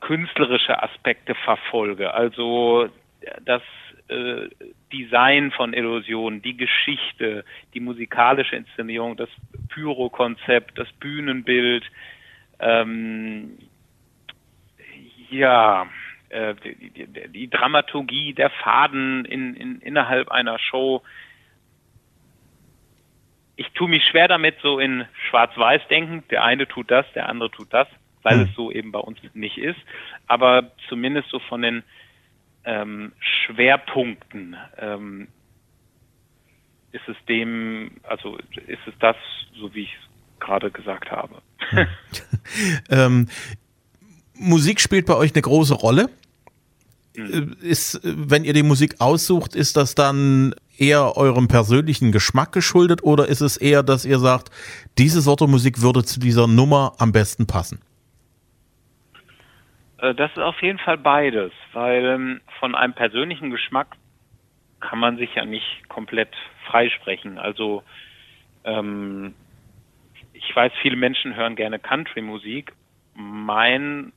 künstlerische 0.00 0.82
Aspekte 0.82 1.34
verfolge. 1.34 2.14
Also 2.14 2.88
das 3.44 3.62
äh, 4.08 4.48
Design 4.92 5.50
von 5.50 5.72
Illusionen, 5.72 6.42
die 6.42 6.56
Geschichte, 6.56 7.44
die 7.74 7.80
musikalische 7.80 8.56
Inszenierung, 8.56 9.16
das 9.16 9.30
Pyro-Konzept, 9.70 10.78
das 10.78 10.90
Bühnenbild, 10.92 11.84
ähm, 12.60 13.58
ja, 15.30 15.86
äh, 16.28 16.54
die, 16.56 16.90
die, 16.90 17.28
die, 17.28 17.50
Dramaturgie, 17.50 18.34
der 18.34 18.50
Faden 18.50 19.24
in, 19.24 19.54
in, 19.54 19.80
innerhalb 19.80 20.30
einer 20.30 20.58
Show, 20.58 21.02
ich 23.56 23.70
tue 23.70 23.88
mich 23.88 24.04
schwer 24.04 24.28
damit, 24.28 24.56
so 24.62 24.78
in 24.78 25.06
Schwarz-Weiß 25.28 25.82
denken. 25.88 26.24
Der 26.30 26.44
eine 26.44 26.68
tut 26.68 26.90
das, 26.90 27.06
der 27.14 27.28
andere 27.28 27.50
tut 27.50 27.72
das, 27.72 27.88
weil 28.22 28.36
mhm. 28.36 28.42
es 28.42 28.54
so 28.54 28.70
eben 28.70 28.92
bei 28.92 28.98
uns 28.98 29.18
nicht 29.32 29.56
ist. 29.56 29.80
Aber 30.26 30.72
zumindest 30.88 31.30
so 31.30 31.38
von 31.38 31.62
den 31.62 31.82
ähm, 32.64 33.12
Schwerpunkten 33.18 34.56
ähm, 34.76 35.28
ist 36.92 37.08
es 37.08 37.16
dem, 37.28 37.92
also 38.02 38.36
ist 38.66 38.86
es 38.86 38.94
das, 38.98 39.16
so 39.54 39.74
wie 39.74 39.82
ich 39.82 39.94
es 39.94 40.40
gerade 40.40 40.70
gesagt 40.70 41.10
habe. 41.10 41.40
ähm, 42.90 43.28
Musik 44.38 44.80
spielt 44.80 45.06
bei 45.06 45.14
euch 45.14 45.34
eine 45.34 45.42
große 45.42 45.74
Rolle. 45.74 46.08
Mhm. 47.16 47.56
Ist, 47.62 48.00
wenn 48.02 48.44
ihr 48.44 48.52
die 48.52 48.62
Musik 48.62 48.96
aussucht, 49.00 49.54
ist 49.54 49.76
das 49.76 49.94
dann 49.94 50.54
eher 50.76 51.16
eurem 51.16 51.48
persönlichen 51.48 52.12
Geschmack 52.12 52.52
geschuldet 52.52 53.02
oder 53.02 53.26
ist 53.28 53.40
es 53.40 53.56
eher, 53.56 53.82
dass 53.82 54.04
ihr 54.04 54.18
sagt, 54.18 54.50
diese 54.98 55.20
Sorte 55.20 55.46
Musik 55.46 55.80
würde 55.80 56.04
zu 56.04 56.20
dieser 56.20 56.46
Nummer 56.46 56.92
am 56.98 57.12
besten 57.12 57.46
passen? 57.46 57.80
Äh, 59.98 60.14
das 60.14 60.30
ist 60.32 60.38
auf 60.42 60.60
jeden 60.60 60.78
Fall 60.78 60.98
beides, 60.98 61.52
weil 61.72 62.04
ähm, 62.04 62.40
von 62.60 62.74
einem 62.74 62.92
persönlichen 62.92 63.50
Geschmack 63.50 63.96
kann 64.80 64.98
man 64.98 65.16
sich 65.16 65.34
ja 65.34 65.44
nicht 65.44 65.88
komplett 65.88 66.34
freisprechen. 66.66 67.38
Also 67.38 67.82
ähm, 68.64 69.34
ich 70.32 70.54
weiß, 70.54 70.72
viele 70.82 70.96
Menschen 70.96 71.34
hören 71.34 71.56
gerne 71.56 71.78
Country-Musik. 71.78 72.72
Mein 73.14 74.12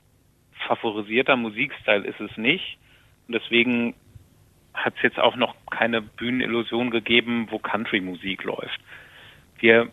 favorisierter 0.76 1.36
Musikstil 1.36 2.04
ist 2.04 2.20
es 2.20 2.36
nicht. 2.36 2.78
Und 3.26 3.34
deswegen 3.34 3.94
hat 4.74 4.94
es 4.96 5.02
jetzt 5.02 5.18
auch 5.18 5.36
noch 5.36 5.54
keine 5.70 6.00
Bühnenillusion 6.02 6.90
gegeben, 6.90 7.48
wo 7.50 7.58
Country-Musik 7.58 8.44
läuft. 8.44 8.80
Wir 9.58 9.90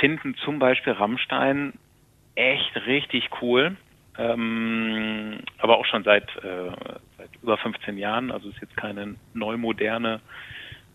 finden 0.00 0.34
zum 0.36 0.58
Beispiel 0.58 0.92
Rammstein 0.92 1.74
echt 2.34 2.76
richtig 2.86 3.30
cool, 3.40 3.76
ähm, 4.18 5.40
aber 5.58 5.78
auch 5.78 5.86
schon 5.86 6.04
seit, 6.04 6.28
äh, 6.36 6.70
seit 7.18 7.30
über 7.42 7.56
15 7.58 7.98
Jahren, 7.98 8.30
also 8.30 8.48
ist 8.48 8.60
jetzt 8.60 8.76
keine 8.76 9.16
neumoderne 9.32 10.20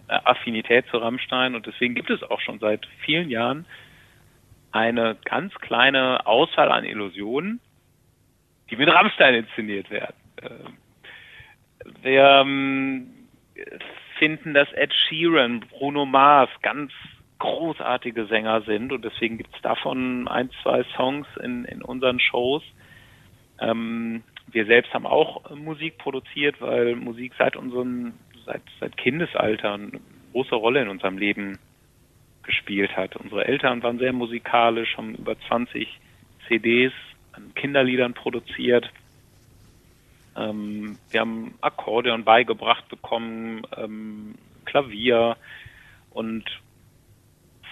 äh, 0.08 0.20
Affinität 0.24 0.86
zu 0.88 0.98
Rammstein 0.98 1.56
und 1.56 1.66
deswegen 1.66 1.96
gibt 1.96 2.10
es 2.10 2.24
auch 2.24 2.42
schon 2.42 2.60
seit 2.60 2.86
vielen 3.06 3.30
Jahren 3.30 3.66
eine 4.72 5.18
ganz 5.26 5.54
kleine 5.56 6.26
Auswahl 6.26 6.72
an 6.72 6.86
Illusionen, 6.86 7.60
die 8.70 8.76
mit 8.76 8.90
Rammstein 8.90 9.36
inszeniert 9.36 9.90
werden. 9.90 10.16
Äh, 10.42 11.94
wir 12.04 12.24
ähm, 12.42 13.08
finden, 14.18 14.54
dass 14.54 14.72
Ed 14.74 14.94
Sheeran, 14.94 15.62
Bruno 15.62 16.06
Mars 16.06 16.50
ganz 16.62 16.92
großartige 17.40 18.26
Sänger 18.26 18.62
sind 18.62 18.92
und 18.92 19.04
deswegen 19.04 19.38
gibt 19.38 19.56
es 19.56 19.62
davon 19.62 20.28
ein, 20.28 20.50
zwei 20.62 20.84
Songs 20.96 21.28
in, 21.42 21.66
in 21.66 21.82
unseren 21.82 22.20
Shows. 22.20 22.64
Ähm, 23.60 24.24
wir 24.52 24.66
selbst 24.66 24.94
haben 24.94 25.06
auch 25.06 25.50
Musik 25.56 25.98
produziert, 25.98 26.60
weil 26.60 26.96
Musik 26.96 27.34
seit 27.38 27.56
unserem, 27.56 28.14
seit, 28.46 28.62
seit 28.80 28.98
Kindesalter 28.98 29.74
eine 29.74 29.92
große 30.34 30.56
Rolle 30.56 30.82
in 30.82 30.90
unserem 30.90 31.18
Leben 31.18 31.60
gespielt 32.44 32.96
hat. 32.98 33.16
Unsere 33.16 33.46
Eltern 33.46 33.84
waren 33.84 34.00
sehr 34.00 34.14
musikalisch, 34.14 34.98
haben 34.98 35.16
über 35.16 35.40
20 35.48 35.88
CDs 36.48 36.94
an 37.34 37.54
Kinderliedern 37.56 38.14
produziert. 38.14 38.90
Ähm, 40.36 40.98
wir 41.10 41.22
haben 41.22 41.56
Akkordeon 41.62 42.24
beigebracht 42.24 42.88
bekommen, 42.90 43.64
ähm, 43.76 44.36
Klavier 44.66 45.38
und 46.12 46.46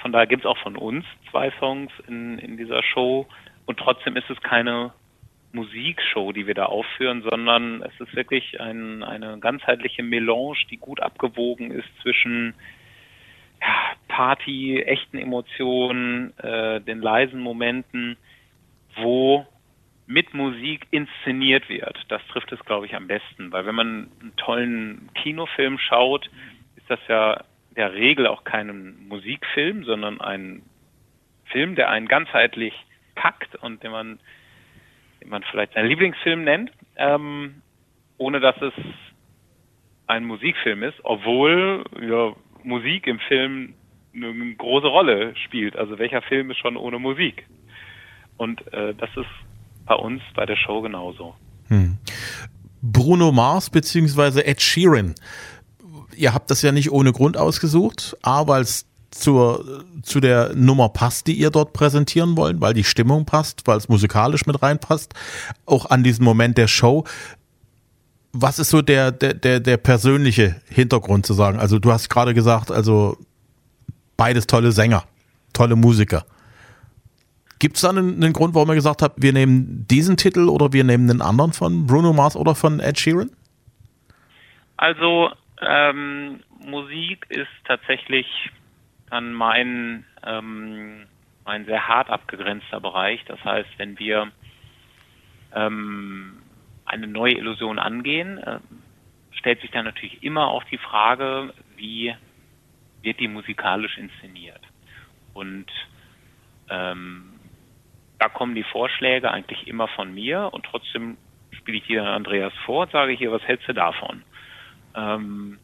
von 0.02 0.12
daher 0.12 0.28
gibt 0.28 0.44
es 0.44 0.50
auch 0.50 0.58
von 0.60 0.76
uns 0.76 1.06
zwei 1.30 1.52
Songs 1.60 1.92
in, 2.08 2.40
in 2.40 2.58
dieser 2.58 2.84
Show 2.84 3.28
und 3.66 3.78
trotzdem 3.80 4.16
ist 4.16 4.30
es 4.30 4.42
keine 4.42 4.94
Musikshow, 5.54 6.32
die 6.32 6.48
wir 6.48 6.54
da 6.54 6.66
aufführen, 6.66 7.24
sondern 7.24 7.82
es 7.82 8.00
ist 8.00 8.16
wirklich 8.16 8.60
ein, 8.60 9.04
eine 9.04 9.40
ganzheitliche 9.40 10.04
Melange, 10.04 10.58
die 10.70 10.78
gut 10.78 11.00
abgewogen 11.00 11.72
ist 11.72 11.88
zwischen 12.02 12.54
ja, 13.62 13.94
Party, 14.08 14.82
echten 14.82 15.18
Emotionen, 15.18 16.38
äh, 16.40 16.82
den 16.82 17.02
leisen 17.02 17.40
Momenten, 17.40 18.18
wo 19.02 19.46
mit 20.08 20.34
Musik 20.34 20.88
inszeniert 20.92 21.68
wird. 21.70 21.98
Das 22.08 22.26
trifft 22.28 22.52
es, 22.52 22.60
glaube 22.62 22.86
ich, 22.86 22.96
am 22.96 23.08
besten. 23.08 23.52
Weil 23.52 23.66
wenn 23.66 23.76
man 23.76 24.12
einen 24.22 24.34
tollen 24.38 25.10
Kinofilm 25.16 25.78
schaut, 25.78 26.30
ist 26.78 26.90
das 26.90 27.00
ja 27.08 27.44
der 27.76 27.94
Regel 27.94 28.26
auch 28.26 28.44
kein 28.44 29.08
Musikfilm, 29.08 29.84
sondern 29.84 30.22
ein 30.22 30.64
Film, 31.46 31.76
der 31.76 31.90
einen 31.90 32.08
ganzheitlich 32.08 32.74
packt 33.16 33.56
und 33.56 33.84
den 33.84 33.92
man, 33.92 34.20
den 35.22 35.30
man 35.30 35.44
vielleicht 35.44 35.74
seinen 35.74 35.90
Lieblingsfilm 35.90 36.44
nennt, 36.44 36.72
ähm, 36.96 37.62
ohne 38.18 38.40
dass 38.40 38.60
es 38.62 38.74
ein 40.08 40.24
Musikfilm 40.24 40.84
ist, 40.84 41.00
obwohl 41.04 41.84
ja, 42.02 42.34
Musik 42.64 43.08
im 43.08 43.20
Film 43.20 43.74
eine 44.16 44.56
große 44.56 44.88
Rolle 44.88 45.36
spielt. 45.36 45.76
Also 45.76 46.00
welcher 46.00 46.22
Film 46.22 46.50
ist 46.50 46.58
schon 46.58 46.78
ohne 46.78 46.98
Musik? 46.98 47.46
Und 48.38 48.62
äh, 48.74 48.94
das 48.96 49.10
ist 49.16 49.26
bei 49.86 49.96
uns 49.96 50.22
bei 50.36 50.46
der 50.46 50.56
Show 50.56 50.82
genauso. 50.82 51.36
Hm. 51.68 51.98
Bruno 52.82 53.32
Mars 53.32 53.70
bzw. 53.70 54.42
Ed 54.42 54.62
Sheeran. 54.62 55.16
Ihr 56.16 56.34
habt 56.34 56.50
das 56.50 56.62
ja 56.62 56.72
nicht 56.72 56.92
ohne 56.92 57.12
Grund 57.12 57.38
ausgesucht, 57.38 58.18
A, 58.22 58.48
weil 58.48 58.62
es 58.62 58.86
zur, 59.12 59.84
zu 60.04 60.20
der 60.20 60.54
Nummer 60.56 60.90
passt, 60.90 61.28
die 61.28 61.34
ihr 61.34 61.50
dort 61.50 61.74
präsentieren 61.74 62.38
wollt, 62.38 62.62
weil 62.62 62.74
die 62.74 62.84
Stimmung 62.84 63.26
passt, 63.26 63.66
weil 63.66 63.78
es 63.78 63.90
musikalisch 63.90 64.46
mit 64.46 64.62
reinpasst, 64.62 65.14
auch 65.66 65.90
an 65.90 66.04
diesen 66.04 66.24
Moment 66.24 66.58
der 66.58 66.68
Show. 66.68 67.04
Was 68.34 68.60
ist 68.60 68.70
so 68.70 68.82
der, 68.82 69.12
der, 69.12 69.34
der, 69.34 69.60
der 69.60 69.78
persönliche 69.78 70.62
Hintergrund 70.68 71.26
zu 71.26 71.34
sagen? 71.34 71.60
Also 71.60 71.80
du 71.80 71.92
hast 71.92 72.10
gerade 72.10 72.34
gesagt, 72.34 72.72
also 72.72 73.18
beides 74.18 74.48
tolle 74.48 74.72
Sänger, 74.72 75.04
tolle 75.54 75.76
Musiker. 75.76 76.26
Gibt 77.60 77.76
es 77.76 77.82
da 77.82 77.90
einen, 77.90 78.24
einen, 78.24 78.34
Grund, 78.34 78.54
warum 78.54 78.70
ihr 78.70 78.76
gesagt 78.76 79.02
habt, 79.02 79.22
wir 79.22 79.34
nehmen 79.34 79.86
diesen 79.90 80.18
Titel 80.18 80.48
oder 80.48 80.74
wir 80.74 80.84
nehmen 80.84 81.10
einen 81.10 81.22
anderen 81.22 81.54
von 81.54 81.88
Bruno 81.88 82.14
Mars 82.14 82.36
oder 82.36 82.54
von 82.54 82.80
Ed 82.80 83.00
Sheeran? 83.00 83.32
Also 84.78 85.32
ähm, 85.62 86.42
Musik 86.60 87.26
ist 87.30 87.48
tatsächlich 87.66 88.28
dann 89.10 89.34
mein, 89.34 90.06
ähm, 90.24 91.06
mein 91.46 91.66
sehr 91.66 91.88
hart 91.88 92.10
abgegrenzter 92.10 92.80
Bereich. 92.80 93.24
Das 93.26 93.44
heißt, 93.44 93.70
wenn 93.78 93.98
wir 93.98 94.32
ähm, 95.56 96.38
eine 96.86 97.08
neue 97.08 97.34
Illusion 97.34 97.80
angehen, 97.80 98.38
äh, 98.38 98.60
stellt 99.32 99.62
sich 99.62 99.72
dann 99.72 99.86
natürlich 99.86 100.24
immer 100.24 100.48
auch 100.48 100.64
die 100.66 100.78
Frage, 100.78 101.54
wie 101.76 102.14
wird 103.02 103.20
die 103.20 103.28
musikalisch 103.28 103.98
inszeniert? 103.98 104.62
Und 105.34 105.68
ähm, 106.70 107.37
da 108.20 108.30
kommen 108.30 108.56
die 108.56 108.64
Vorschläge 108.64 109.32
eigentlich 109.32 109.68
immer 109.68 109.88
von 109.90 110.14
mir 110.14 110.50
und 110.52 110.66
trotzdem 110.66 111.18
spiele 111.52 111.78
ich 111.78 111.86
hier 111.86 112.04
Andreas 112.04 112.54
vor 112.66 112.84
und 112.84 112.92
sage 112.92 113.14
hier, 113.14 113.32
was 113.32 113.44
hältst 113.44 113.68
du 113.68 113.74
davon? 113.74 114.24
Ähm, 114.96 115.60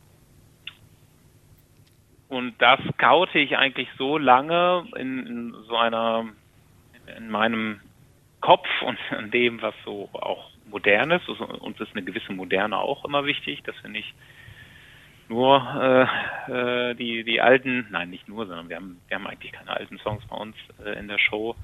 und 2.29 2.59
das 2.59 2.79
scoute 2.93 3.39
ich 3.39 3.57
eigentlich 3.57 3.87
so 3.97 4.17
lange 4.17 4.85
in, 4.95 5.27
in 5.27 5.55
so 5.67 5.77
einer, 5.77 6.25
in 7.17 7.29
meinem 7.29 7.79
Kopf 8.41 8.67
und 8.81 8.97
in 9.17 9.31
dem, 9.31 9.61
was 9.61 9.75
so 9.85 10.09
auch 10.13 10.49
modern 10.65 11.11
ist. 11.11 11.27
Also 11.29 11.45
uns 11.45 11.79
ist 11.79 11.91
eine 11.93 12.03
gewisse 12.03 12.33
Moderne 12.33 12.77
auch 12.77 13.05
immer 13.05 13.25
wichtig, 13.25 13.63
dass 13.63 13.75
wir 13.83 13.89
nicht 13.89 14.13
nur 15.29 16.07
äh, 16.49 16.91
äh, 16.91 16.95
die, 16.95 17.23
die 17.23 17.39
alten, 17.41 17.87
nein, 17.91 18.09
nicht 18.09 18.27
nur, 18.27 18.45
sondern 18.45 18.69
wir 18.69 18.75
haben, 18.75 18.99
wir 19.07 19.15
haben 19.15 19.27
eigentlich 19.27 19.51
keine 19.51 19.71
alten 19.71 19.97
Songs 19.99 20.23
bei 20.27 20.35
uns 20.35 20.55
äh, 20.83 20.97
in 20.99 21.07
der 21.07 21.19
Show, 21.19 21.55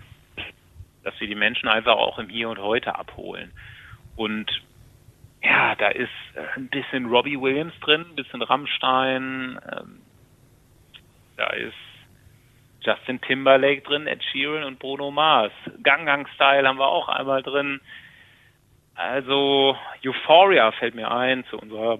dass 1.03 1.19
wir 1.19 1.27
die 1.27 1.35
Menschen 1.35 1.67
einfach 1.67 1.95
auch 1.95 2.19
im 2.19 2.29
Hier 2.29 2.49
und 2.49 2.59
Heute 2.59 2.95
abholen. 2.95 3.51
Und 4.15 4.49
ja, 5.41 5.75
da 5.75 5.87
ist 5.89 6.09
äh, 6.35 6.57
ein 6.57 6.67
bisschen 6.67 7.05
Robbie 7.05 7.39
Williams 7.39 7.73
drin, 7.79 8.05
ein 8.09 8.15
bisschen 8.15 8.41
Rammstein, 8.41 9.59
ähm, 9.71 10.01
da 11.37 11.47
ist 11.51 11.73
Justin 12.81 13.21
Timberlake 13.21 13.81
drin, 13.81 14.07
Ed 14.07 14.23
Sheeran 14.23 14.63
und 14.63 14.79
Bruno 14.79 15.11
Mars. 15.11 15.53
Gangang 15.83 16.27
Style 16.35 16.67
haben 16.67 16.79
wir 16.79 16.87
auch 16.87 17.07
einmal 17.07 17.43
drin. 17.43 17.79
Also 18.95 19.77
Euphoria 20.05 20.71
fällt 20.73 20.95
mir 20.95 21.09
ein 21.09 21.45
zu 21.45 21.57
unserer 21.57 21.97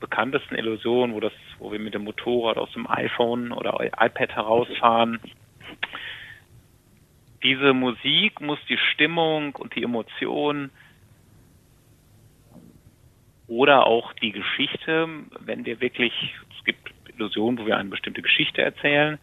bekanntesten 0.00 0.56
Illusion, 0.56 1.14
wo 1.14 1.20
das, 1.20 1.32
wo 1.58 1.72
wir 1.72 1.78
mit 1.78 1.94
dem 1.94 2.04
Motorrad 2.04 2.58
aus 2.58 2.70
dem 2.72 2.90
iPhone 2.90 3.52
oder 3.52 3.80
iPad 3.80 4.34
herausfahren. 4.34 5.18
Diese 7.42 7.72
Musik 7.72 8.40
muss 8.40 8.58
die 8.68 8.78
Stimmung 8.78 9.54
und 9.56 9.74
die 9.74 9.82
Emotion 9.82 10.70
oder 13.48 13.86
auch 13.86 14.12
die 14.14 14.32
Geschichte, 14.32 15.08
wenn 15.40 15.64
wir 15.64 15.80
wirklich, 15.80 16.12
es 16.56 16.64
gibt 16.64 16.92
Illusion, 17.14 17.58
wo 17.58 17.66
wir 17.66 17.76
eine 17.76 17.90
bestimmte 17.90 18.22
Geschichte 18.22 18.62
erzählen, 18.62 19.18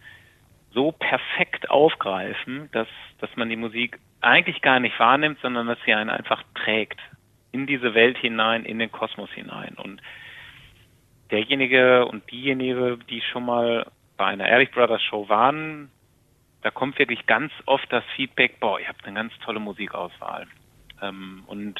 so 0.72 0.92
perfekt 0.92 1.70
aufgreifen, 1.70 2.70
dass, 2.72 2.88
dass 3.20 3.36
man 3.36 3.50
die 3.50 3.56
Musik 3.56 4.00
eigentlich 4.22 4.62
gar 4.62 4.80
nicht 4.80 5.00
wahrnimmt, 5.00 5.40
sondern 5.42 5.68
dass 5.68 5.80
sie 5.86 5.94
einen 5.94 6.10
einfach 6.10 6.44
trägt 6.54 7.00
in 7.52 7.66
diese 7.66 7.94
Welt 7.94 8.18
hinein, 8.18 8.66
in 8.66 8.80
den 8.80 8.92
Kosmos 8.92 9.32
hinein. 9.32 9.76
Und 9.76 10.02
derjenige 11.32 12.06
und 12.06 12.30
diejenige, 12.30 13.00
die 13.10 13.22
schon 13.22 13.46
mal 13.46 13.88
bei 14.18 14.26
einer 14.26 14.48
Ehrlich 14.48 14.72
Brothers 14.72 15.02
Show 15.04 15.30
waren, 15.30 15.90
da 16.62 16.72
kommt 16.72 17.00
wirklich 17.00 17.26
ganz 17.26 17.52
oft 17.66 17.92
das 17.92 18.04
Feedback, 18.16 18.60
boah, 18.60 18.80
ihr 18.80 18.88
habt 18.88 19.06
eine 19.06 19.16
ganz 19.16 19.34
tolle 19.40 19.60
Musikauswahl. 19.60 20.48
Ähm, 21.02 21.44
und 21.48 21.80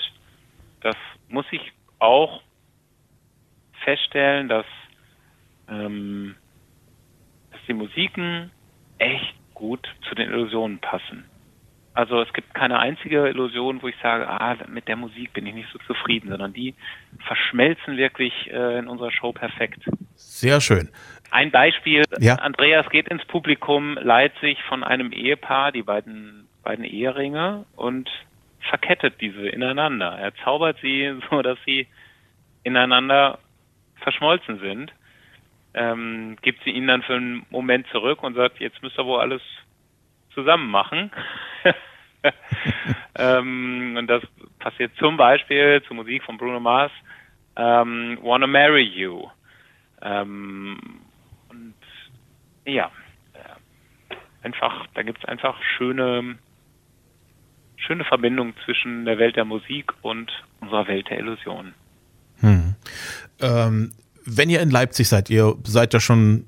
das 0.82 0.96
muss 1.28 1.46
ich 1.52 1.74
auch 2.00 2.42
feststellen, 3.84 4.48
dass 4.48 4.66
ähm, 5.68 6.36
dass 7.52 7.62
die 7.68 7.74
Musiken 7.74 8.52
echt 8.98 9.36
gut 9.54 9.88
zu 10.08 10.16
den 10.16 10.30
Illusionen 10.30 10.80
passen. 10.80 11.26
Also 11.94 12.22
es 12.22 12.32
gibt 12.34 12.54
keine 12.54 12.80
einzige 12.80 13.28
Illusion, 13.28 13.82
wo 13.82 13.88
ich 13.88 13.96
sage, 14.02 14.28
ah, 14.28 14.56
mit 14.68 14.88
der 14.88 14.96
Musik 14.96 15.34
bin 15.34 15.46
ich 15.46 15.54
nicht 15.54 15.70
so 15.72 15.80
zufrieden, 15.80 16.30
sondern 16.30 16.54
die 16.54 16.76
verschmelzen 17.26 17.98
wirklich 17.98 18.34
äh, 18.52 18.80
in 18.80 18.88
unserer 18.88 19.12
Show 19.12 19.32
perfekt. 19.34 19.82
Sehr 20.16 20.62
schön. 20.62 20.90
Ein 21.32 21.52
Beispiel, 21.52 22.04
ja. 22.20 22.36
Andreas 22.36 22.90
geht 22.90 23.08
ins 23.08 23.26
Publikum, 23.26 23.98
leiht 24.02 24.34
sich 24.40 24.62
von 24.64 24.84
einem 24.84 25.12
Ehepaar 25.12 25.72
die 25.72 25.84
beiden, 25.84 26.48
beiden 26.64 26.86
Eheringe 26.86 27.66
und 27.76 28.10
verkettet 28.62 29.16
diese 29.22 29.48
ineinander. 29.48 30.18
Er 30.18 30.34
zaubert 30.44 30.78
sie 30.82 31.20
so, 31.30 31.42
dass 31.42 31.58
sie 31.66 31.88
ineinander 32.64 33.40
verschmolzen 34.02 34.60
sind 34.60 34.94
ähm, 35.74 36.38
gibt 36.42 36.64
sie 36.64 36.72
ihn 36.72 36.88
dann 36.88 37.04
für 37.04 37.16
einen 37.16 37.46
Moment 37.50 37.88
zurück 37.92 38.24
und 38.24 38.36
sagt, 38.36 38.60
jetzt 38.60 38.82
müsst 38.82 38.98
ihr 38.98 39.06
wohl 39.06 39.20
alles 39.20 39.42
zusammen 40.40 40.70
machen. 40.70 41.12
ähm, 43.16 43.96
und 43.98 44.08
das 44.08 44.24
passiert 44.60 44.92
zum 44.98 45.18
Beispiel 45.18 45.82
zur 45.88 45.96
Musik 45.96 46.24
von 46.24 46.38
Bruno 46.38 46.60
Mars, 46.60 46.92
ähm, 47.56 48.18
Wanna 48.22 48.48
Marry 48.48 48.84
You. 48.84 49.28
Ähm, 50.02 50.78
und 51.50 51.76
ja, 52.66 52.92
äh, 53.34 54.16
einfach, 54.44 54.88
da 54.94 55.04
gibt 55.04 55.20
es 55.20 55.26
einfach 55.26 55.58
schöne, 55.78 56.38
schöne 57.78 58.06
Verbindungen 58.06 58.54
zwischen 58.66 59.06
der 59.06 59.18
Welt 59.18 59.36
der 59.36 59.46
Musik 59.46 59.94
und 60.02 60.32
unserer 60.62 60.88
Welt 60.88 61.10
der 61.10 61.20
Illusionen. 61.20 61.74
Hm. 62.40 62.76
Ähm, 63.42 63.92
wenn 64.26 64.50
ihr 64.50 64.62
in 64.62 64.70
Leipzig 64.70 65.08
seid, 65.10 65.30
ihr 65.30 65.56
seid 65.64 65.94
ja 65.94 66.00
schon 66.00 66.46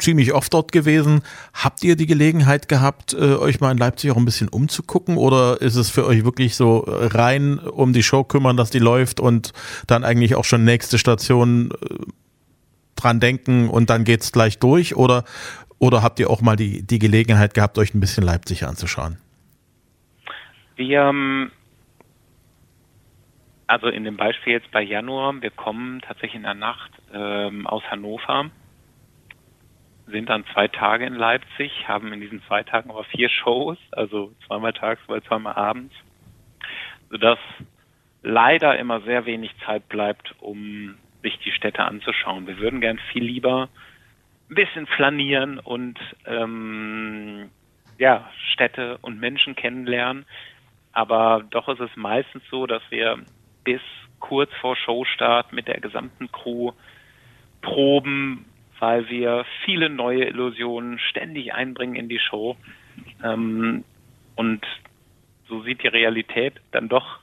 ziemlich 0.00 0.32
oft 0.32 0.52
dort 0.52 0.72
gewesen. 0.72 1.22
Habt 1.52 1.82
ihr 1.84 1.96
die 1.96 2.06
Gelegenheit 2.06 2.68
gehabt, 2.68 3.12
äh, 3.14 3.36
euch 3.36 3.60
mal 3.60 3.72
in 3.72 3.78
Leipzig 3.78 4.10
auch 4.10 4.16
ein 4.16 4.24
bisschen 4.24 4.48
umzugucken? 4.48 5.16
Oder 5.16 5.60
ist 5.60 5.76
es 5.76 5.90
für 5.90 6.06
euch 6.06 6.24
wirklich 6.24 6.56
so 6.56 6.84
äh, 6.84 7.06
rein 7.06 7.58
um 7.58 7.92
die 7.92 8.02
Show 8.02 8.24
kümmern, 8.24 8.56
dass 8.56 8.70
die 8.70 8.78
läuft 8.78 9.20
und 9.20 9.52
dann 9.86 10.04
eigentlich 10.04 10.34
auch 10.34 10.44
schon 10.44 10.64
nächste 10.64 10.98
Station 10.98 11.70
äh, 11.70 11.94
dran 12.96 13.20
denken 13.20 13.68
und 13.68 13.90
dann 13.90 14.04
geht's 14.04 14.32
gleich 14.32 14.58
durch? 14.58 14.96
Oder, 14.96 15.24
oder 15.78 16.02
habt 16.02 16.18
ihr 16.20 16.30
auch 16.30 16.40
mal 16.40 16.56
die, 16.56 16.86
die 16.86 16.98
Gelegenheit 16.98 17.54
gehabt, 17.54 17.78
euch 17.78 17.94
ein 17.94 18.00
bisschen 18.00 18.24
Leipzig 18.24 18.64
anzuschauen? 18.64 19.18
Wir 20.76 21.02
ähm, 21.02 21.50
also 23.70 23.86
in 23.86 24.02
dem 24.02 24.16
Beispiel 24.16 24.54
jetzt 24.54 24.72
bei 24.72 24.82
Januar, 24.82 25.40
wir 25.40 25.52
kommen 25.52 26.00
tatsächlich 26.00 26.34
in 26.34 26.42
der 26.42 26.54
Nacht 26.54 26.90
ähm, 27.14 27.68
aus 27.68 27.84
Hannover, 27.88 28.50
sind 30.10 30.28
dann 30.28 30.44
zwei 30.52 30.68
Tage 30.68 31.06
in 31.06 31.14
Leipzig, 31.14 31.88
haben 31.88 32.12
in 32.12 32.20
diesen 32.20 32.42
zwei 32.44 32.62
Tagen 32.62 32.90
aber 32.90 33.04
vier 33.04 33.28
Shows, 33.28 33.78
also 33.92 34.32
zweimal 34.46 34.72
tagsüber, 34.72 35.22
zweimal 35.22 35.54
abends, 35.54 35.94
sodass 37.10 37.38
leider 38.22 38.78
immer 38.78 39.00
sehr 39.02 39.24
wenig 39.26 39.52
Zeit 39.64 39.88
bleibt, 39.88 40.34
um 40.40 40.96
sich 41.22 41.38
die 41.38 41.52
Städte 41.52 41.84
anzuschauen. 41.84 42.46
Wir 42.46 42.58
würden 42.58 42.80
gern 42.80 42.98
viel 43.12 43.24
lieber 43.24 43.68
ein 44.50 44.54
bisschen 44.54 44.86
flanieren 44.86 45.58
und 45.58 45.98
ähm, 46.26 47.50
ja, 47.98 48.30
Städte 48.52 48.98
und 49.02 49.20
Menschen 49.20 49.54
kennenlernen. 49.54 50.24
Aber 50.92 51.44
doch 51.50 51.68
ist 51.68 51.80
es 51.80 51.94
meistens 51.96 52.42
so, 52.50 52.66
dass 52.66 52.82
wir 52.90 53.18
bis 53.62 53.80
kurz 54.18 54.50
vor 54.60 54.76
Showstart 54.76 55.52
mit 55.52 55.68
der 55.68 55.80
gesamten 55.80 56.30
Crew 56.32 56.72
proben, 57.62 58.46
weil 58.80 59.08
wir 59.08 59.44
viele 59.64 59.88
neue 59.88 60.24
Illusionen 60.24 60.98
ständig 60.98 61.54
einbringen 61.54 61.94
in 61.94 62.08
die 62.08 62.18
Show. 62.18 62.56
Ähm, 63.22 63.84
und 64.34 64.66
so 65.48 65.62
sieht 65.62 65.82
die 65.82 65.88
Realität 65.88 66.54
dann 66.72 66.88
doch 66.88 67.20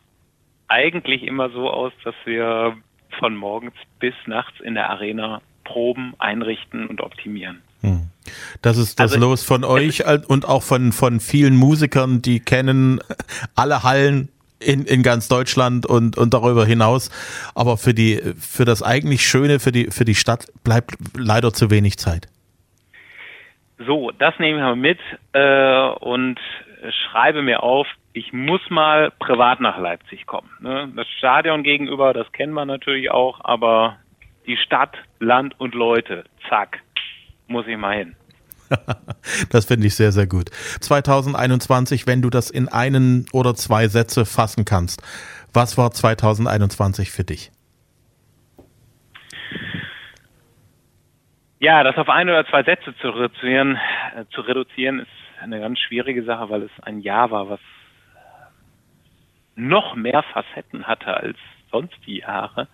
eigentlich 0.67 1.23
immer 1.23 1.49
so 1.49 1.69
aus, 1.69 1.91
dass 2.03 2.15
wir 2.25 2.77
von 3.19 3.35
morgens 3.35 3.73
bis 3.99 4.13
nachts 4.27 4.59
in 4.59 4.75
der 4.75 4.89
Arena 4.89 5.41
proben, 5.63 6.13
einrichten 6.19 6.87
und 6.87 7.01
optimieren. 7.01 7.61
Hm. 7.81 8.07
Das 8.61 8.77
ist 8.77 8.99
das 8.99 9.13
also, 9.13 9.25
Los 9.25 9.43
von 9.43 9.63
euch 9.63 10.03
und 10.27 10.45
auch 10.45 10.63
von, 10.63 10.91
von 10.91 11.19
vielen 11.19 11.55
Musikern, 11.55 12.21
die 12.21 12.39
kennen 12.39 12.99
alle 13.55 13.83
Hallen 13.83 14.29
in, 14.59 14.85
in 14.85 15.03
ganz 15.03 15.27
Deutschland 15.27 15.85
und, 15.85 16.17
und 16.17 16.33
darüber 16.33 16.65
hinaus. 16.65 17.09
Aber 17.55 17.77
für 17.77 17.93
die, 17.93 18.21
für 18.37 18.65
das 18.65 18.83
eigentlich 18.83 19.25
Schöne, 19.27 19.59
für 19.59 19.71
die, 19.71 19.85
für 19.85 20.05
die 20.05 20.15
Stadt 20.15 20.47
bleibt 20.63 20.95
leider 21.15 21.53
zu 21.53 21.69
wenig 21.69 21.97
Zeit. 21.97 22.27
So, 23.85 24.11
das 24.17 24.33
nehmen 24.39 24.59
wir 24.59 24.75
mit 24.75 24.99
äh, 25.33 25.89
und 25.99 26.39
schreibe 26.89 27.41
mir 27.41 27.61
auf, 27.63 27.87
ich 28.13 28.33
muss 28.33 28.61
mal 28.69 29.11
privat 29.19 29.59
nach 29.59 29.77
Leipzig 29.77 30.25
kommen. 30.25 30.49
Ne? 30.59 30.91
Das 30.95 31.07
Stadion 31.17 31.63
gegenüber, 31.63 32.13
das 32.13 32.31
kennen 32.31 32.53
wir 32.53 32.65
natürlich 32.65 33.11
auch, 33.11 33.39
aber 33.43 33.97
die 34.47 34.57
Stadt, 34.57 34.97
Land 35.19 35.59
und 35.59 35.75
Leute, 35.75 36.23
zack, 36.49 36.79
muss 37.47 37.67
ich 37.67 37.77
mal 37.77 37.95
hin. 37.95 38.15
das 39.49 39.65
finde 39.65 39.87
ich 39.87 39.95
sehr, 39.95 40.11
sehr 40.11 40.27
gut. 40.27 40.49
2021, 40.81 42.07
wenn 42.07 42.21
du 42.21 42.29
das 42.29 42.49
in 42.49 42.67
einen 42.67 43.25
oder 43.33 43.55
zwei 43.55 43.87
Sätze 43.87 44.25
fassen 44.25 44.65
kannst, 44.65 45.01
was 45.53 45.77
war 45.77 45.91
2021 45.91 47.11
für 47.11 47.23
dich? 47.23 47.51
Ja, 51.59 51.83
das 51.83 51.97
auf 51.97 52.09
ein 52.09 52.29
oder 52.29 52.45
zwei 52.45 52.63
Sätze 52.63 52.95
zu 53.01 53.09
reduzieren, 53.09 53.79
äh, 54.15 54.25
zu 54.29 54.41
reduzieren 54.41 54.99
ist 54.99 55.07
eine 55.41 55.59
ganz 55.59 55.79
schwierige 55.79 56.23
Sache, 56.23 56.49
weil 56.49 56.63
es 56.63 56.71
ein 56.83 56.99
Jahr 56.99 57.31
war, 57.31 57.49
was 57.49 57.59
noch 59.55 59.95
mehr 59.95 60.23
Facetten 60.23 60.85
hatte 60.87 61.15
als 61.15 61.37
sonst 61.71 61.97
die 62.05 62.19
Jahre. 62.19 62.67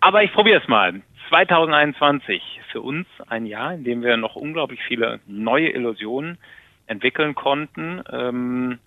Aber 0.00 0.22
ich 0.22 0.32
probiere 0.32 0.60
es 0.60 0.68
mal. 0.68 1.00
2021 1.28 2.42
für 2.70 2.80
uns 2.80 3.06
ein 3.28 3.46
Jahr, 3.46 3.74
in 3.74 3.84
dem 3.84 4.02
wir 4.02 4.16
noch 4.16 4.36
unglaublich 4.36 4.80
viele 4.86 5.20
neue 5.26 5.70
Illusionen 5.70 6.38
entwickeln 6.86 7.34
konnten, 7.34 8.02
ähm, 8.10 8.78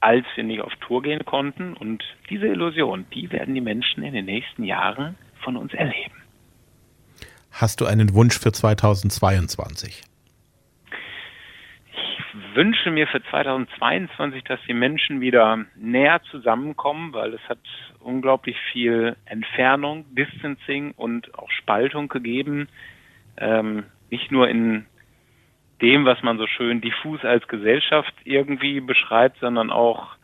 als 0.00 0.24
wir 0.34 0.44
nicht 0.44 0.60
auf 0.62 0.72
Tour 0.76 1.02
gehen 1.02 1.24
konnten. 1.24 1.74
Und 1.74 2.04
diese 2.30 2.46
Illusion, 2.46 3.06
die 3.12 3.30
werden 3.32 3.54
die 3.54 3.60
Menschen 3.60 4.02
in 4.02 4.14
den 4.14 4.24
nächsten 4.24 4.64
Jahren 4.64 5.16
von 5.42 5.56
uns 5.56 5.74
erleben. 5.74 6.14
Hast 7.50 7.80
du 7.80 7.86
einen 7.86 8.14
Wunsch 8.14 8.38
für 8.38 8.52
2022? 8.52 10.02
Wünsche 12.58 12.90
mir 12.90 13.06
für 13.06 13.22
2022, 13.22 14.42
dass 14.42 14.58
die 14.66 14.74
Menschen 14.74 15.20
wieder 15.20 15.64
näher 15.76 16.20
zusammenkommen, 16.28 17.12
weil 17.12 17.32
es 17.32 17.48
hat 17.48 17.60
unglaublich 18.00 18.56
viel 18.72 19.14
Entfernung, 19.26 20.04
Distancing 20.16 20.90
und 20.96 21.32
auch 21.38 21.48
Spaltung 21.52 22.08
gegeben. 22.08 22.66
Ähm, 23.36 23.84
nicht 24.10 24.32
nur 24.32 24.48
in 24.48 24.86
dem, 25.82 26.04
was 26.04 26.20
man 26.24 26.36
so 26.36 26.48
schön 26.48 26.80
diffus 26.80 27.24
als 27.24 27.46
Gesellschaft 27.46 28.12
irgendwie 28.24 28.80
beschreibt, 28.80 29.38
sondern 29.38 29.70
auch 29.70 30.16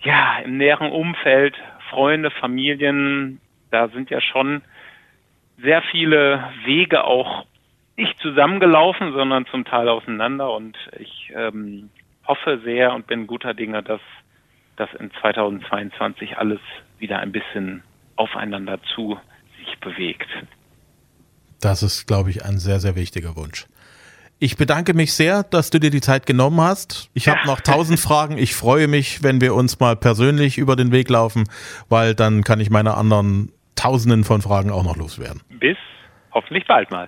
ja 0.00 0.38
im 0.38 0.56
näheren 0.56 0.90
Umfeld, 0.90 1.54
Freunde, 1.90 2.30
Familien. 2.30 3.42
Da 3.70 3.88
sind 3.88 4.08
ja 4.08 4.22
schon 4.22 4.62
sehr 5.58 5.82
viele 5.82 6.48
Wege 6.64 7.04
auch 7.04 7.44
nicht 7.98 8.18
zusammengelaufen, 8.20 9.12
sondern 9.12 9.44
zum 9.46 9.64
Teil 9.64 9.88
auseinander. 9.88 10.52
Und 10.52 10.76
ich 10.98 11.32
ähm, 11.34 11.90
hoffe 12.26 12.60
sehr 12.64 12.94
und 12.94 13.06
bin 13.06 13.26
guter 13.26 13.54
Dinge, 13.54 13.82
dass 13.82 14.00
das 14.76 14.88
in 14.98 15.10
2022 15.20 16.38
alles 16.38 16.60
wieder 16.98 17.18
ein 17.18 17.32
bisschen 17.32 17.82
aufeinander 18.16 18.78
zu 18.94 19.18
sich 19.58 19.78
bewegt. 19.80 20.28
Das 21.60 21.82
ist, 21.82 22.06
glaube 22.06 22.30
ich, 22.30 22.44
ein 22.44 22.58
sehr, 22.58 22.78
sehr 22.78 22.94
wichtiger 22.94 23.34
Wunsch. 23.36 23.66
Ich 24.38 24.56
bedanke 24.56 24.94
mich 24.94 25.14
sehr, 25.14 25.42
dass 25.42 25.70
du 25.70 25.80
dir 25.80 25.90
die 25.90 26.00
Zeit 26.00 26.24
genommen 26.24 26.60
hast. 26.60 27.10
Ich 27.12 27.26
habe 27.28 27.44
noch 27.44 27.60
tausend 27.60 27.98
Fragen. 27.98 28.38
Ich 28.38 28.54
freue 28.54 28.86
mich, 28.86 29.24
wenn 29.24 29.40
wir 29.40 29.54
uns 29.54 29.80
mal 29.80 29.96
persönlich 29.96 30.58
über 30.58 30.76
den 30.76 30.92
Weg 30.92 31.10
laufen, 31.10 31.48
weil 31.88 32.14
dann 32.14 32.44
kann 32.44 32.60
ich 32.60 32.70
meine 32.70 32.94
anderen 32.94 33.50
Tausenden 33.74 34.22
von 34.22 34.40
Fragen 34.40 34.70
auch 34.70 34.84
noch 34.84 34.96
loswerden. 34.96 35.42
Bis 35.48 35.76
hoffentlich 36.32 36.66
bald 36.66 36.90
mal. 36.92 37.06